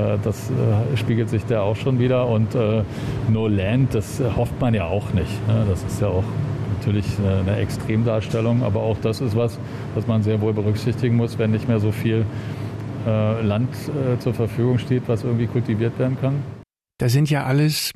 Äh, 0.00 0.18
das 0.22 0.50
äh, 0.50 0.96
spiegelt 0.96 1.28
sich 1.28 1.44
da 1.44 1.62
auch 1.62 1.76
schon 1.76 1.98
wieder. 1.98 2.26
Und 2.26 2.54
äh, 2.54 2.82
No 3.28 3.48
Land, 3.48 3.94
das 3.94 4.20
hofft 4.36 4.58
man 4.60 4.74
ja 4.74 4.86
auch 4.86 5.12
nicht. 5.12 5.32
Ja, 5.48 5.64
das 5.64 5.82
ist 5.84 6.00
ja 6.00 6.08
auch 6.08 6.24
natürlich 6.78 7.04
eine 7.18 7.56
Extremdarstellung, 7.56 8.62
aber 8.62 8.80
auch 8.80 8.96
das 9.02 9.20
ist 9.20 9.36
was, 9.36 9.58
was 9.94 10.06
man 10.06 10.22
sehr 10.22 10.40
wohl 10.40 10.54
berücksichtigen 10.54 11.14
muss, 11.14 11.38
wenn 11.38 11.50
nicht 11.50 11.68
mehr 11.68 11.78
so 11.78 11.92
viel 11.92 12.24
Land 13.04 13.68
zur 14.20 14.32
Verfügung 14.32 14.78
steht, 14.78 15.02
was 15.06 15.22
irgendwie 15.22 15.46
kultiviert 15.46 15.98
werden 15.98 16.16
kann. 16.18 16.42
Da 16.96 17.10
sind 17.10 17.28
ja 17.28 17.44
alles 17.44 17.92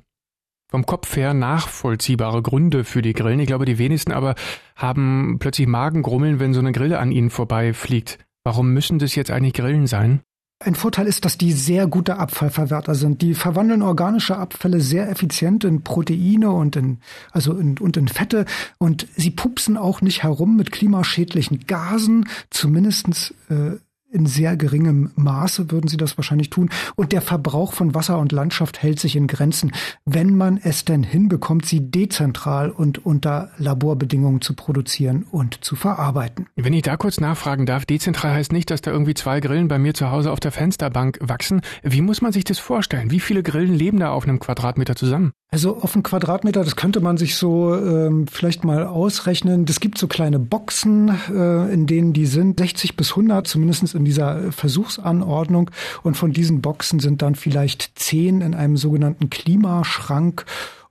vom 0.71 0.85
Kopf 0.85 1.17
her 1.17 1.33
nachvollziehbare 1.33 2.43
Gründe 2.43 2.85
für 2.85 3.01
die 3.01 3.15
Grillen. 3.15 3.41
Ich 3.41 3.47
glaube, 3.47 3.65
die 3.65 3.79
wenigsten 3.79 4.13
aber 4.13 4.35
haben 4.77 5.39
plötzlich 5.39 5.67
Magengrummeln, 5.67 6.39
wenn 6.39 6.53
so 6.53 6.61
eine 6.61 6.73
Grille 6.73 6.99
an 6.99 7.11
ihnen 7.11 7.31
vorbeifliegt. 7.31 8.19
Warum 8.45 8.75
müssen 8.75 8.99
das 8.99 9.15
jetzt 9.15 9.31
eigentlich 9.31 9.55
Grillen 9.55 9.87
sein? 9.87 10.21
Ein 10.65 10.75
Vorteil 10.77 11.07
ist, 11.07 11.27
dass 11.27 11.37
die 11.37 11.53
sehr 11.53 11.87
gute 11.87 12.17
Abfallverwerter 12.17 12.95
sind. 12.95 13.21
Die 13.21 13.35
verwandeln 13.35 13.83
organische 13.83 14.39
Abfälle 14.39 14.81
sehr 14.81 15.11
effizient 15.11 15.63
in 15.63 15.83
Proteine 15.83 16.51
und 16.51 16.75
in, 16.75 17.01
also 17.33 17.53
in, 17.53 17.77
und 17.77 17.99
in 17.99 18.09
Fette. 18.09 18.47
Und 18.79 19.07
sie 19.15 19.31
pupsen 19.31 19.77
auch 19.77 20.01
nicht 20.01 20.23
herum 20.23 20.57
mit 20.57 20.73
klimaschädlichen 20.73 21.67
Gasen, 21.67 22.27
zumindestens 22.49 23.35
äh, 23.51 23.77
in 24.15 24.27
sehr 24.27 24.57
geringem 24.57 25.11
Maße 25.17 25.71
würden 25.71 25.89
sie 25.89 25.97
das 25.97 26.17
wahrscheinlich 26.17 26.51
tun. 26.51 26.71
Und 26.97 27.13
der 27.13 27.21
Verbrauch 27.21 27.73
von 27.73 27.95
Wasser 27.95 28.19
und 28.19 28.33
Landschaft 28.33 28.83
hält 28.83 29.01
sich 29.01 29.17
in 29.17 29.27
Grenzen, 29.27 29.73
wenn 30.05 30.37
man 30.37 30.59
es 30.63 30.85
denn 30.85 31.03
hinbekommt, 31.03 31.67
sie 31.67 31.91
dezentral 31.91 32.71
und 32.71 33.05
unter 33.05 33.51
Laborbedingungen 33.59 34.41
zu 34.41 34.55
produzieren 34.55 35.27
und 35.31 35.65
zu 35.65 35.77
verarbeiten. 35.77 36.47
Wenn 36.57 36.73
ich 36.73 36.83
da 36.83 36.97
kurz 36.97 37.21
nachfragen 37.21 37.67
darf, 37.67 37.85
dezentral 37.85 38.33
heißt 38.33 38.53
nicht, 38.53 38.71
dass 38.71 38.83
da 38.83 38.93
irgendwie 38.93 39.15
zwei 39.15 39.41
Grillen 39.41 39.69
bei 39.69 39.79
mir 39.79 39.95
zu 39.95 40.11
Hause 40.11 40.31
auf 40.31 40.41
der 40.41 40.53
Fensterbank 40.53 41.19
wachsen. 41.21 41.61
Wie 41.83 42.01
muss 42.01 42.23
man 42.23 42.33
sich 42.33 42.45
das 42.45 42.59
vorstellen? 42.59 43.11
Wie 43.11 43.21
viele 43.21 43.43
Grillen 43.43 43.75
leben 43.75 43.99
da 43.99 44.11
auf 44.11 44.25
einem 44.25 44.39
Quadratmeter 44.39 44.95
zusammen? 44.95 45.33
Also 45.51 45.77
auf 45.77 45.95
einen 45.95 46.03
Quadratmeter, 46.03 46.65
das 46.65 46.75
könnte 46.75 47.01
man 47.01 47.17
sich 47.17 47.37
so 47.37 47.77
ähm, 47.77 48.27
vielleicht 48.27 48.65
mal 48.65 48.85
ausrechnen. 48.85 49.65
Es 49.69 49.79
gibt 49.79 49.99
so 49.99 50.09
kleine 50.09 50.41
Boxen, 50.41 51.11
äh, 51.31 51.73
in 51.73 51.87
denen 51.87 52.13
die 52.13 52.27
sind 52.27 52.59
60 52.59 52.97
bis 52.97 53.11
100, 53.11 53.47
zumindest 53.47 53.95
dieser 54.05 54.53
Versuchsanordnung. 54.53 55.71
Und 56.03 56.17
von 56.17 56.33
diesen 56.33 56.63
Boxen 56.63 57.01
sind 57.01 57.23
dann 57.23 57.35
vielleicht 57.35 57.99
zehn 57.99 58.41
in 58.41 58.55
einem 58.55 58.77
sogenannten 58.77 59.31
Klimaschrank 59.31 60.45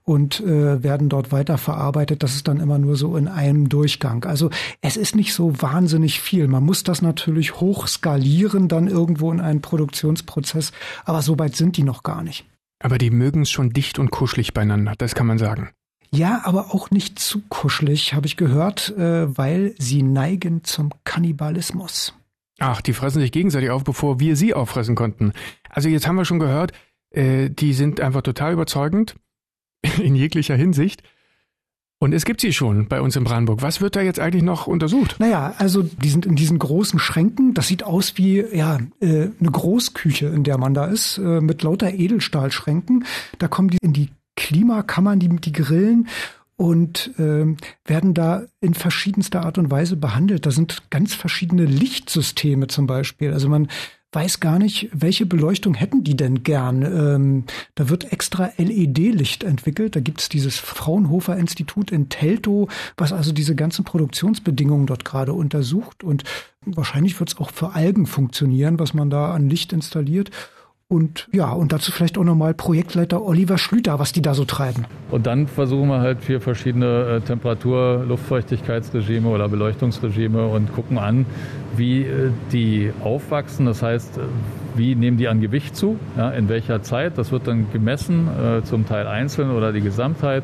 und 0.04 0.40
äh, 0.40 0.82
werden 0.82 1.08
dort 1.08 1.32
weiterverarbeitet. 1.32 2.22
Das 2.22 2.34
ist 2.34 2.46
dann 2.46 2.60
immer 2.60 2.78
nur 2.78 2.96
so 2.96 3.16
in 3.16 3.26
einem 3.26 3.68
Durchgang. 3.68 4.24
Also 4.24 4.50
es 4.82 4.96
ist 4.96 5.16
nicht 5.16 5.32
so 5.32 5.60
wahnsinnig 5.60 6.20
viel. 6.20 6.46
Man 6.46 6.62
muss 6.62 6.82
das 6.82 7.00
natürlich 7.02 7.60
hoch 7.60 7.86
skalieren 7.86 8.68
dann 8.68 8.86
irgendwo 8.86 9.32
in 9.32 9.40
einen 9.40 9.62
Produktionsprozess, 9.62 10.72
aber 11.04 11.22
so 11.22 11.38
weit 11.38 11.56
sind 11.56 11.76
die 11.76 11.82
noch 11.82 12.02
gar 12.02 12.22
nicht. 12.22 12.44
Aber 12.82 12.98
die 12.98 13.10
mögen 13.10 13.42
es 13.42 13.50
schon 13.50 13.70
dicht 13.70 13.98
und 13.98 14.10
kuschelig 14.10 14.52
beieinander, 14.52 14.92
das 14.98 15.14
kann 15.14 15.26
man 15.26 15.38
sagen. 15.38 15.70
Ja, 16.10 16.42
aber 16.44 16.74
auch 16.74 16.90
nicht 16.90 17.18
zu 17.18 17.40
kuschelig, 17.48 18.14
habe 18.14 18.26
ich 18.26 18.36
gehört, 18.36 18.96
äh, 18.96 19.36
weil 19.36 19.74
sie 19.78 20.02
neigen 20.02 20.62
zum 20.62 20.90
Kannibalismus. 21.04 22.14
Ach, 22.64 22.80
die 22.80 22.94
fressen 22.94 23.20
sich 23.20 23.30
gegenseitig 23.30 23.68
auf, 23.68 23.84
bevor 23.84 24.20
wir 24.20 24.36
sie 24.36 24.54
auffressen 24.54 24.94
konnten. 24.94 25.32
Also 25.68 25.90
jetzt 25.90 26.08
haben 26.08 26.16
wir 26.16 26.24
schon 26.24 26.38
gehört, 26.38 26.72
äh, 27.10 27.50
die 27.50 27.74
sind 27.74 28.00
einfach 28.00 28.22
total 28.22 28.54
überzeugend 28.54 29.16
in 30.02 30.16
jeglicher 30.16 30.56
Hinsicht. 30.56 31.02
Und 31.98 32.14
es 32.14 32.24
gibt 32.24 32.40
sie 32.40 32.54
schon 32.54 32.88
bei 32.88 33.02
uns 33.02 33.16
in 33.16 33.24
Brandenburg. 33.24 33.60
Was 33.60 33.82
wird 33.82 33.96
da 33.96 34.00
jetzt 34.00 34.18
eigentlich 34.18 34.42
noch 34.42 34.66
untersucht? 34.66 35.16
Naja, 35.18 35.54
also 35.58 35.82
die 35.82 36.08
sind 36.08 36.24
in 36.24 36.36
diesen 36.36 36.58
großen 36.58 36.98
Schränken. 36.98 37.52
Das 37.52 37.68
sieht 37.68 37.82
aus 37.82 38.16
wie 38.16 38.40
ja 38.40 38.78
äh, 39.00 39.28
eine 39.38 39.50
Großküche, 39.50 40.26
in 40.26 40.42
der 40.42 40.56
man 40.56 40.72
da 40.72 40.86
ist, 40.86 41.18
äh, 41.18 41.40
mit 41.42 41.62
lauter 41.62 41.92
Edelstahlschränken. 41.92 43.04
Da 43.38 43.48
kommen 43.48 43.68
die 43.68 43.78
in 43.82 43.92
die 43.92 44.08
Klimakammern, 44.36 45.20
die, 45.20 45.28
die 45.28 45.52
Grillen 45.52 46.08
und 46.56 47.10
äh, 47.18 47.56
werden 47.84 48.14
da 48.14 48.44
in 48.60 48.74
verschiedenster 48.74 49.44
Art 49.44 49.58
und 49.58 49.70
Weise 49.70 49.96
behandelt. 49.96 50.46
Da 50.46 50.50
sind 50.50 50.90
ganz 50.90 51.14
verschiedene 51.14 51.64
Lichtsysteme 51.64 52.68
zum 52.68 52.86
Beispiel. 52.86 53.32
Also 53.32 53.48
man 53.48 53.68
weiß 54.14 54.40
gar 54.40 54.58
nicht, 54.58 54.88
welche 54.92 55.26
Beleuchtung 55.26 55.74
hätten 55.74 56.04
die 56.04 56.16
denn 56.16 56.42
gern. 56.42 56.82
Ähm, 56.82 57.44
da 57.74 57.88
wird 57.88 58.12
extra 58.12 58.52
LED-Licht 58.56 59.42
entwickelt. 59.42 59.96
Da 59.96 60.00
gibt's 60.00 60.28
dieses 60.28 60.56
Fraunhofer 60.56 61.36
Institut 61.36 61.90
in 61.90 62.08
Teltow, 62.08 62.68
was 62.96 63.12
also 63.12 63.32
diese 63.32 63.56
ganzen 63.56 63.84
Produktionsbedingungen 63.84 64.86
dort 64.86 65.04
gerade 65.04 65.32
untersucht. 65.32 66.04
Und 66.04 66.22
wahrscheinlich 66.64 67.18
wird's 67.18 67.36
auch 67.38 67.50
für 67.50 67.74
Algen 67.74 68.06
funktionieren, 68.06 68.78
was 68.78 68.94
man 68.94 69.10
da 69.10 69.32
an 69.34 69.48
Licht 69.48 69.72
installiert. 69.72 70.30
Und 70.88 71.28
ja, 71.32 71.50
und 71.50 71.72
dazu 71.72 71.92
vielleicht 71.92 72.18
auch 72.18 72.24
nochmal 72.24 72.52
Projektleiter 72.52 73.22
Oliver 73.22 73.56
Schlüter, 73.56 73.98
was 73.98 74.12
die 74.12 74.20
da 74.20 74.34
so 74.34 74.44
treiben. 74.44 74.84
Und 75.10 75.26
dann 75.26 75.46
versuchen 75.48 75.88
wir 75.88 76.00
halt 76.00 76.20
vier 76.22 76.40
verschiedene 76.40 77.16
äh, 77.16 77.20
Temperatur-, 77.20 78.04
Luftfeuchtigkeitsregime 78.06 79.28
oder 79.28 79.48
Beleuchtungsregime 79.48 80.46
und 80.46 80.72
gucken 80.74 80.98
an, 80.98 81.24
wie 81.76 82.02
äh, 82.02 82.30
die 82.52 82.92
aufwachsen. 83.02 83.64
Das 83.64 83.82
heißt, 83.82 84.20
wie 84.74 84.94
nehmen 84.94 85.16
die 85.16 85.28
an 85.28 85.40
Gewicht 85.40 85.76
zu, 85.76 85.98
ja, 86.16 86.30
in 86.30 86.48
welcher 86.48 86.82
Zeit. 86.82 87.16
Das 87.18 87.32
wird 87.32 87.46
dann 87.46 87.70
gemessen, 87.72 88.28
äh, 88.28 88.62
zum 88.64 88.86
Teil 88.86 89.06
einzeln 89.06 89.50
oder 89.50 89.72
die 89.72 89.80
Gesamtheit. 89.80 90.42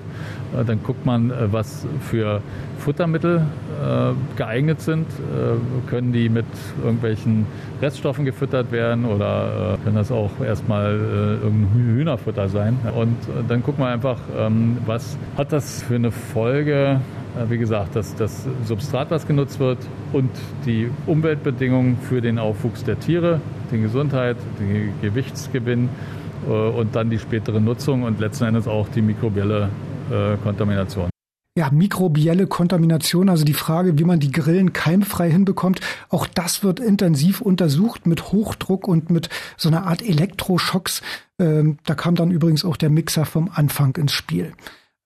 Äh, 0.58 0.64
dann 0.64 0.82
guckt 0.82 1.04
man, 1.04 1.30
äh, 1.30 1.52
was 1.52 1.86
für 2.00 2.40
Futtermittel 2.78 3.38
äh, 3.38 4.36
geeignet 4.36 4.80
sind. 4.80 5.06
Äh, 5.08 5.88
können 5.88 6.12
die 6.12 6.28
mit 6.28 6.46
irgendwelchen 6.82 7.46
Reststoffen 7.82 8.24
gefüttert 8.24 8.72
werden 8.72 9.04
oder 9.04 9.78
können 9.84 9.96
das 9.96 10.12
auch 10.12 10.30
erstmal 10.40 10.92
irgendein 11.42 11.68
Hühnerfutter 11.74 12.48
sein. 12.48 12.78
Und 12.94 13.16
dann 13.48 13.62
gucken 13.62 13.84
wir 13.84 13.88
einfach, 13.88 14.18
ähm, 14.38 14.78
was 14.86 15.16
hat 15.36 15.52
das 15.52 15.82
für 15.82 15.96
eine 15.96 16.10
Folge 16.10 17.00
wie 17.48 17.58
gesagt, 17.58 17.96
das, 17.96 18.14
das 18.14 18.46
Substrat, 18.64 19.10
was 19.10 19.26
genutzt 19.26 19.58
wird 19.60 19.78
und 20.12 20.30
die 20.66 20.90
Umweltbedingungen 21.06 21.98
für 21.98 22.20
den 22.20 22.38
Aufwuchs 22.38 22.84
der 22.84 22.98
Tiere, 22.98 23.40
die 23.72 23.80
Gesundheit, 23.80 24.36
den 24.58 24.92
Gewichtsgewinn 25.00 25.88
äh, 26.48 26.50
und 26.50 26.94
dann 26.94 27.10
die 27.10 27.18
spätere 27.18 27.60
Nutzung 27.60 28.02
und 28.02 28.20
letzten 28.20 28.44
Endes 28.44 28.66
auch 28.66 28.88
die 28.88 29.02
mikrobielle 29.02 29.68
äh, 30.10 30.36
Kontamination. 30.42 31.10
Ja, 31.58 31.68
mikrobielle 31.70 32.46
Kontamination, 32.46 33.28
also 33.28 33.44
die 33.44 33.54
Frage, 33.54 33.98
wie 33.98 34.04
man 34.04 34.20
die 34.20 34.30
Grillen 34.30 34.72
keimfrei 34.72 35.30
hinbekommt, 35.30 35.80
auch 36.08 36.26
das 36.26 36.62
wird 36.62 36.78
intensiv 36.78 37.40
untersucht 37.40 38.06
mit 38.06 38.30
Hochdruck 38.32 38.86
und 38.86 39.10
mit 39.10 39.28
so 39.56 39.68
einer 39.68 39.84
Art 39.86 40.00
Elektroschocks. 40.00 41.02
Ähm, 41.40 41.78
da 41.84 41.94
kam 41.94 42.14
dann 42.14 42.30
übrigens 42.30 42.64
auch 42.64 42.76
der 42.76 42.88
Mixer 42.88 43.24
vom 43.24 43.50
Anfang 43.52 43.96
ins 43.96 44.12
Spiel. 44.12 44.52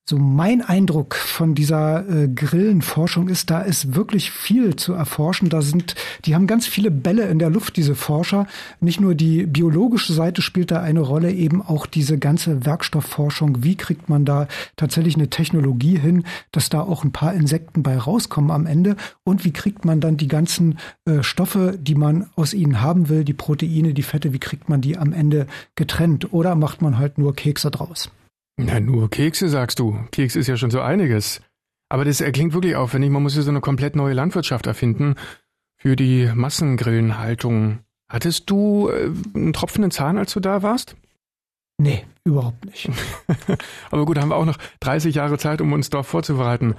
So 0.06 0.18
mein 0.18 0.60
Eindruck 0.60 1.14
von 1.14 1.54
dieser 1.54 2.06
äh, 2.06 2.28
Grillenforschung 2.28 3.28
ist, 3.30 3.48
da 3.48 3.62
ist 3.62 3.94
wirklich 3.94 4.30
viel 4.30 4.76
zu 4.76 4.92
erforschen. 4.92 5.48
Da 5.48 5.62
sind, 5.62 5.94
die 6.26 6.34
haben 6.34 6.46
ganz 6.46 6.66
viele 6.66 6.90
Bälle 6.90 7.22
in 7.28 7.38
der 7.38 7.48
Luft, 7.48 7.78
diese 7.78 7.94
Forscher. 7.94 8.46
Nicht 8.80 9.00
nur 9.00 9.14
die 9.14 9.46
biologische 9.46 10.12
Seite 10.12 10.42
spielt 10.42 10.70
da 10.70 10.82
eine 10.82 11.00
Rolle, 11.00 11.32
eben 11.32 11.62
auch 11.62 11.86
diese 11.86 12.18
ganze 12.18 12.66
Werkstoffforschung. 12.66 13.64
Wie 13.64 13.76
kriegt 13.76 14.10
man 14.10 14.26
da 14.26 14.46
tatsächlich 14.76 15.14
eine 15.14 15.30
Technologie 15.30 15.98
hin, 15.98 16.24
dass 16.52 16.68
da 16.68 16.82
auch 16.82 17.02
ein 17.02 17.12
paar 17.12 17.32
Insekten 17.32 17.82
bei 17.82 17.96
rauskommen 17.96 18.50
am 18.50 18.66
Ende? 18.66 18.96
Und 19.24 19.46
wie 19.46 19.54
kriegt 19.54 19.86
man 19.86 20.02
dann 20.02 20.18
die 20.18 20.28
ganzen 20.28 20.78
äh, 21.06 21.22
Stoffe, 21.22 21.78
die 21.80 21.94
man 21.94 22.28
aus 22.36 22.52
ihnen 22.52 22.82
haben 22.82 23.08
will, 23.08 23.24
die 23.24 23.32
Proteine, 23.32 23.94
die 23.94 24.02
Fette, 24.02 24.34
wie 24.34 24.38
kriegt 24.38 24.68
man 24.68 24.82
die 24.82 24.98
am 24.98 25.14
Ende 25.14 25.46
getrennt? 25.76 26.34
Oder 26.34 26.56
macht 26.56 26.82
man 26.82 26.98
halt 26.98 27.16
nur 27.16 27.34
Kekse 27.34 27.70
draus? 27.70 28.10
Na, 28.56 28.80
nur 28.80 29.10
Kekse, 29.10 29.48
sagst 29.48 29.78
du. 29.78 29.98
Keks 30.12 30.36
ist 30.36 30.46
ja 30.46 30.56
schon 30.56 30.70
so 30.70 30.80
einiges. 30.80 31.40
Aber 31.88 32.04
das 32.04 32.18
klingt 32.18 32.54
wirklich 32.54 32.76
aufwendig. 32.76 33.10
Man 33.10 33.22
muss 33.22 33.36
ja 33.36 33.42
so 33.42 33.50
eine 33.50 33.60
komplett 33.60 33.96
neue 33.96 34.14
Landwirtschaft 34.14 34.66
erfinden 34.66 35.16
für 35.76 35.96
die 35.96 36.30
Massengrillenhaltung. 36.34 37.80
Hattest 38.08 38.48
du 38.50 38.88
äh, 38.88 39.10
einen 39.34 39.52
tropfenden 39.52 39.90
Zahn, 39.90 40.18
als 40.18 40.32
du 40.32 40.40
da 40.40 40.62
warst? 40.62 40.96
Nee, 41.78 42.04
überhaupt 42.24 42.64
nicht. 42.64 42.90
Aber 43.90 44.06
gut, 44.06 44.18
haben 44.18 44.28
wir 44.28 44.36
auch 44.36 44.44
noch 44.44 44.58
30 44.80 45.14
Jahre 45.14 45.38
Zeit, 45.38 45.60
um 45.60 45.72
uns 45.72 45.90
darauf 45.90 46.06
vorzubereiten. 46.06 46.74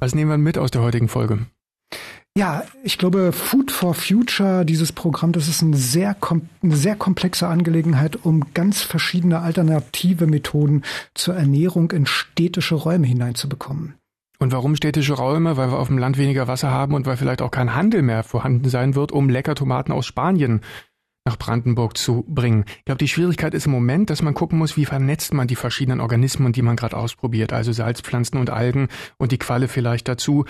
Was 0.00 0.14
nehmen 0.14 0.30
wir 0.30 0.38
mit 0.38 0.58
aus 0.58 0.70
der 0.70 0.82
heutigen 0.82 1.08
Folge? 1.08 1.46
Ja, 2.36 2.64
ich 2.84 2.98
glaube, 2.98 3.32
Food 3.32 3.70
for 3.70 3.94
Future, 3.94 4.66
dieses 4.66 4.92
Programm, 4.92 5.32
das 5.32 5.48
ist 5.48 5.62
eine 5.62 5.74
sehr, 5.74 6.14
eine 6.62 6.76
sehr 6.76 6.94
komplexe 6.94 7.48
Angelegenheit, 7.48 8.18
um 8.26 8.52
ganz 8.52 8.82
verschiedene 8.82 9.40
alternative 9.40 10.26
Methoden 10.26 10.82
zur 11.14 11.34
Ernährung 11.34 11.92
in 11.92 12.04
städtische 12.04 12.74
Räume 12.74 13.06
hineinzubekommen. 13.06 13.94
Und 14.38 14.52
warum 14.52 14.76
städtische 14.76 15.14
Räume? 15.14 15.56
Weil 15.56 15.70
wir 15.70 15.78
auf 15.78 15.88
dem 15.88 15.96
Land 15.96 16.18
weniger 16.18 16.46
Wasser 16.46 16.70
haben 16.70 16.92
und 16.92 17.06
weil 17.06 17.16
vielleicht 17.16 17.40
auch 17.40 17.50
kein 17.50 17.74
Handel 17.74 18.02
mehr 18.02 18.22
vorhanden 18.22 18.68
sein 18.68 18.94
wird, 18.94 19.12
um 19.12 19.30
Leckertomaten 19.30 19.94
aus 19.94 20.04
Spanien 20.04 20.60
nach 21.24 21.38
Brandenburg 21.38 21.96
zu 21.96 22.24
bringen. 22.28 22.66
Ich 22.68 22.84
glaube, 22.84 22.98
die 22.98 23.08
Schwierigkeit 23.08 23.54
ist 23.54 23.64
im 23.64 23.72
Moment, 23.72 24.10
dass 24.10 24.20
man 24.20 24.34
gucken 24.34 24.58
muss, 24.58 24.76
wie 24.76 24.84
vernetzt 24.84 25.32
man 25.32 25.48
die 25.48 25.56
verschiedenen 25.56 26.00
Organismen, 26.00 26.52
die 26.52 26.62
man 26.62 26.76
gerade 26.76 26.98
ausprobiert, 26.98 27.54
also 27.54 27.72
Salzpflanzen 27.72 28.38
und 28.38 28.50
Algen 28.50 28.88
und 29.16 29.32
die 29.32 29.38
Qualle 29.38 29.68
vielleicht 29.68 30.06
dazu. 30.06 30.44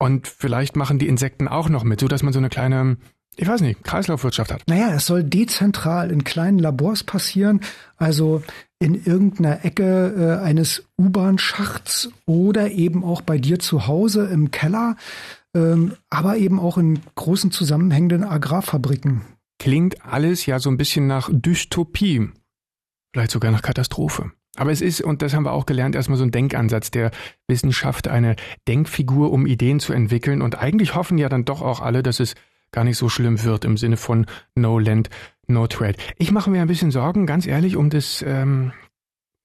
Und 0.00 0.28
vielleicht 0.28 0.76
machen 0.76 0.98
die 0.98 1.08
Insekten 1.08 1.46
auch 1.46 1.68
noch 1.68 1.84
mit, 1.84 2.00
so 2.00 2.08
dass 2.08 2.22
man 2.22 2.32
so 2.32 2.38
eine 2.38 2.48
kleine, 2.48 2.96
ich 3.36 3.46
weiß 3.46 3.60
nicht, 3.60 3.84
Kreislaufwirtschaft 3.84 4.50
hat. 4.50 4.62
Naja, 4.66 4.94
es 4.94 5.04
soll 5.04 5.22
dezentral 5.22 6.10
in 6.10 6.24
kleinen 6.24 6.58
Labors 6.58 7.04
passieren, 7.04 7.60
also 7.98 8.42
in 8.78 8.94
irgendeiner 8.94 9.62
Ecke 9.62 10.40
äh, 10.40 10.42
eines 10.42 10.84
U-Bahn-Schachts 10.98 12.08
oder 12.24 12.70
eben 12.70 13.04
auch 13.04 13.20
bei 13.20 13.36
dir 13.36 13.58
zu 13.58 13.86
Hause 13.86 14.24
im 14.24 14.50
Keller, 14.50 14.96
ähm, 15.54 15.92
aber 16.08 16.38
eben 16.38 16.58
auch 16.58 16.78
in 16.78 17.00
großen 17.14 17.50
zusammenhängenden 17.50 18.24
Agrarfabriken. 18.24 19.20
Klingt 19.58 20.02
alles 20.02 20.46
ja 20.46 20.58
so 20.60 20.70
ein 20.70 20.78
bisschen 20.78 21.06
nach 21.06 21.28
Dystopie, 21.30 22.30
vielleicht 23.12 23.32
sogar 23.32 23.50
nach 23.52 23.60
Katastrophe. 23.60 24.32
Aber 24.60 24.72
es 24.72 24.82
ist, 24.82 25.00
und 25.00 25.22
das 25.22 25.32
haben 25.32 25.46
wir 25.46 25.52
auch 25.52 25.64
gelernt, 25.64 25.94
erstmal 25.94 26.18
so 26.18 26.24
ein 26.24 26.32
Denkansatz 26.32 26.90
der 26.90 27.12
Wissenschaft, 27.48 28.08
eine 28.08 28.36
Denkfigur, 28.68 29.32
um 29.32 29.46
Ideen 29.46 29.80
zu 29.80 29.94
entwickeln. 29.94 30.42
Und 30.42 30.58
eigentlich 30.58 30.94
hoffen 30.94 31.16
ja 31.16 31.30
dann 31.30 31.46
doch 31.46 31.62
auch 31.62 31.80
alle, 31.80 32.02
dass 32.02 32.20
es 32.20 32.34
gar 32.70 32.84
nicht 32.84 32.98
so 32.98 33.08
schlimm 33.08 33.42
wird 33.42 33.64
im 33.64 33.78
Sinne 33.78 33.96
von 33.96 34.26
No 34.54 34.78
Land, 34.78 35.08
No 35.46 35.66
Trade. 35.66 35.94
Ich 36.18 36.30
mache 36.30 36.50
mir 36.50 36.60
ein 36.60 36.68
bisschen 36.68 36.90
Sorgen, 36.90 37.24
ganz 37.24 37.46
ehrlich, 37.46 37.74
um 37.74 37.88
das 37.88 38.20
ähm, 38.20 38.72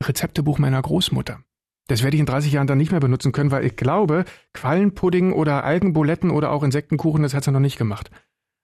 Rezeptebuch 0.03 0.59
meiner 0.59 0.81
Großmutter. 0.81 1.39
Das 1.87 2.03
werde 2.03 2.17
ich 2.17 2.19
in 2.19 2.25
30 2.25 2.51
Jahren 2.51 2.67
dann 2.67 2.77
nicht 2.77 2.91
mehr 2.91 2.99
benutzen 2.99 3.31
können, 3.31 3.51
weil 3.51 3.65
ich 3.65 3.77
glaube, 3.77 4.25
Quallenpudding 4.53 5.31
oder 5.31 5.63
Algenbuletten 5.63 6.29
oder 6.29 6.51
auch 6.51 6.61
Insektenkuchen, 6.61 7.23
das 7.23 7.33
hat 7.33 7.45
sie 7.45 7.53
noch 7.53 7.61
nicht 7.61 7.77
gemacht. 7.77 8.11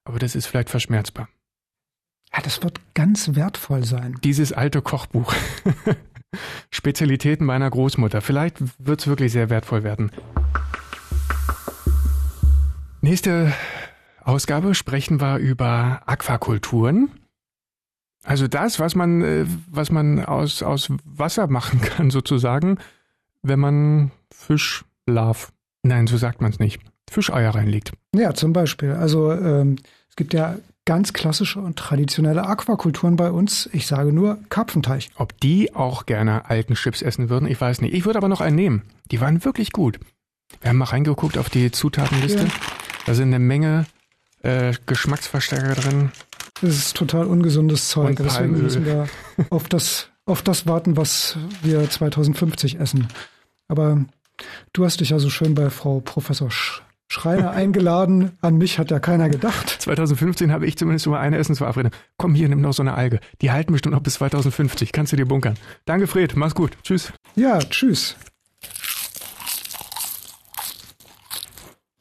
Aber 0.04 0.20
das 0.20 0.36
ist 0.36 0.48
vielleicht 0.48 0.70
verschmerzbar. 0.70 1.30
Ja, 2.34 2.42
das 2.42 2.62
wird 2.62 2.82
ganz 2.94 3.36
wertvoll 3.36 3.86
sein. 3.86 4.18
Dieses 4.22 4.52
alte 4.52 4.82
Kochbuch. 4.82 5.34
Spezialitäten 6.70 7.46
meiner 7.46 7.70
Großmutter. 7.70 8.22
Vielleicht 8.22 8.58
wird 8.80 9.02
es 9.02 9.08
wirklich 9.08 9.32
sehr 9.32 9.50
wertvoll 9.50 9.84
werden. 9.84 10.12
Nächste 13.02 13.54
Ausgabe 14.24 14.76
sprechen 14.76 15.20
wir 15.20 15.38
über 15.38 16.02
Aquakulturen. 16.06 17.10
Also 18.24 18.48
das, 18.48 18.80
was 18.80 18.96
man, 18.96 19.24
äh, 19.24 19.46
was 19.70 19.92
man 19.92 20.24
aus, 20.24 20.62
aus 20.62 20.90
Wasser 21.04 21.48
machen 21.48 21.82
kann, 21.82 22.12
sozusagen, 22.12 22.78
wenn 23.42 23.60
man 23.60 24.12
Fischlarv, 24.32 25.52
nein, 25.82 26.06
so 26.08 26.18
sagt 26.18 26.42
man 26.42 26.52
es 26.52 26.60
nicht, 26.60 26.80
Fischeier 27.10 27.56
reinlegt. 27.56 27.94
Ja, 28.16 28.34
zum 28.34 28.54
Beispiel. 28.54 28.92
Also 28.92 29.32
ähm, 29.32 29.78
es 30.10 30.16
gibt 30.16 30.34
ja 30.34 30.58
ganz 30.86 31.14
klassische 31.14 31.60
und 31.60 31.78
traditionelle 31.78 32.46
Aquakulturen 32.46 33.16
bei 33.16 33.32
uns. 33.32 33.70
Ich 33.72 33.88
sage 33.88 34.12
nur 34.12 34.40
Karpfenteich. 34.50 35.10
Ob 35.16 35.40
die 35.40 35.76
auch 35.76 36.06
gerne 36.06 36.50
Algenchips 36.50 37.02
essen 37.02 37.30
würden, 37.30 37.48
ich 37.48 37.60
weiß 37.60 37.82
nicht. 37.82 37.94
Ich 37.94 38.06
würde 38.06 38.18
aber 38.18 38.28
noch 38.28 38.42
einen 38.42 38.56
nehmen. 38.56 38.84
Die 39.12 39.22
waren 39.22 39.46
wirklich 39.46 39.72
gut. 39.72 40.00
Wir 40.60 40.70
haben 40.70 40.78
mal 40.78 40.86
reingeguckt 40.86 41.38
auf 41.38 41.50
die 41.50 41.72
Zutatenliste. 41.72 42.44
Ja. 42.44 42.52
Da 43.06 43.14
sind 43.14 43.28
eine 43.28 43.40
Menge 43.40 43.86
äh, 44.42 44.74
Geschmacksverstärker 44.86 45.76
drin. 45.76 46.12
Das 46.62 46.76
ist 46.76 46.96
total 46.96 47.26
ungesundes 47.26 47.90
Zeug. 47.90 48.18
Deswegen 48.18 48.62
müssen 48.62 48.86
wir 48.86 49.08
auf 49.50 49.68
das, 49.70 50.10
auf 50.26 50.42
das 50.42 50.68
warten, 50.68 50.98
was 50.98 51.38
wir 51.62 51.90
2050 51.90 52.80
essen. 52.80 53.08
Aber 53.68 54.04
du 54.74 54.86
hast 54.86 55.00
dich 55.00 55.12
ja 55.12 55.20
so 55.20 55.30
schön 55.30 55.56
bei 55.56 55.70
Frau 55.70 56.02
Professor 56.02 56.52
Sch 56.52 56.84
Schreiner 57.12 57.52
eingeladen. 57.52 58.38
An 58.40 58.58
mich 58.58 58.80
hat 58.80 58.90
ja 58.90 59.02
keiner 59.02 59.28
gedacht. 59.28 59.70
2015 59.82 60.50
habe 60.50 60.66
ich 60.66 60.78
zumindest 60.78 61.08
immer 61.08 61.20
eine 61.20 61.38
Essensverabredung. 61.38 61.92
Komm 62.16 62.34
hier, 62.34 62.48
nimm 62.48 62.62
noch 62.62 62.72
so 62.72 62.84
eine 62.84 62.94
Alge. 62.94 63.20
Die 63.42 63.52
halten 63.52 63.74
bestimmt 63.74 63.94
noch 63.94 64.02
bis 64.02 64.14
2050. 64.14 64.94
Kannst 64.94 65.12
du 65.12 65.18
dir 65.18 65.26
bunkern. 65.26 65.56
Danke, 65.84 66.08
Fred. 66.08 66.38
Mach's 66.38 66.56
gut. 66.56 66.72
Tschüss. 66.84 67.12
Ja, 67.36 67.60
tschüss. 67.60 68.16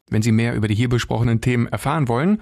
Wenn 0.09 0.21
Sie 0.21 0.31
mehr 0.31 0.55
über 0.55 0.69
die 0.69 0.75
hier 0.75 0.87
besprochenen 0.87 1.41
Themen 1.41 1.67
erfahren 1.67 2.07
wollen, 2.07 2.41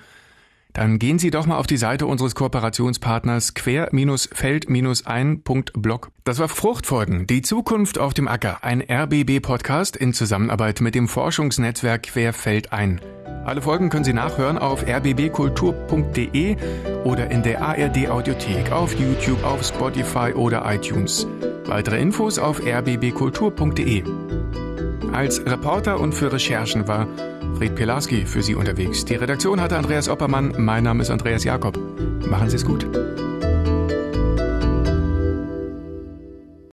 dann 0.74 1.00
gehen 1.00 1.18
Sie 1.20 1.32
doch 1.32 1.46
mal 1.46 1.58
auf 1.58 1.68
die 1.68 1.78
Seite 1.78 2.06
unseres 2.06 2.36
Kooperationspartners 2.36 3.54
quer-feld-ein.blog. 3.56 6.12
Das 6.24 6.40
war 6.40 6.48
Fruchtfolgen, 6.48 7.28
die 7.28 7.42
Zukunft 7.42 7.98
auf 7.98 8.14
dem 8.14 8.28
Acker, 8.28 8.64
ein 8.64 8.82
RBB-Podcast 8.82 9.98
in 9.98 10.14
Zusammenarbeit 10.14 10.82
mit 10.82 10.94
dem 10.96 11.08
Forschungsnetzwerk 11.08 12.04
Querfeld 12.04 12.72
ein. 12.72 13.02
Alle 13.46 13.62
Folgen 13.64 13.90
können 13.90 14.04
Sie 14.04 14.14
nachhören 14.14 14.60
auf 14.60 14.86
rbbkultur.de 14.86 16.56
oder 17.04 17.32
in 17.32 17.42
der 17.42 17.64
ARD 17.64 18.10
Audiothek, 18.10 18.72
auf 18.72 18.94
YouTube, 19.00 19.44
auf 19.44 19.66
Spotify 19.66 20.34
oder 20.36 20.72
iTunes. 20.72 21.26
Weitere 21.66 22.00
Infos 22.00 22.38
auf 22.38 22.64
rbbkultur.de. 22.64 24.04
Als 25.14 25.44
Reporter 25.46 26.00
und 26.00 26.14
für 26.14 26.32
Recherchen 26.32 26.88
war 26.88 27.08
Fred 27.58 27.76
Pilarski 27.76 28.26
für 28.26 28.42
Sie 28.42 28.56
unterwegs. 28.56 29.06
Die 29.06 29.16
Redaktion 29.16 29.62
hatte 29.62 29.78
Andreas 29.78 30.10
Oppermann. 30.10 30.54
Mein 30.58 30.84
Name 30.84 31.02
ist 31.02 31.10
Andreas 31.10 31.44
Jakob. 31.44 31.78
Machen 32.30 32.50
Sie 32.50 32.56
es 32.56 32.66
gut. 32.66 32.86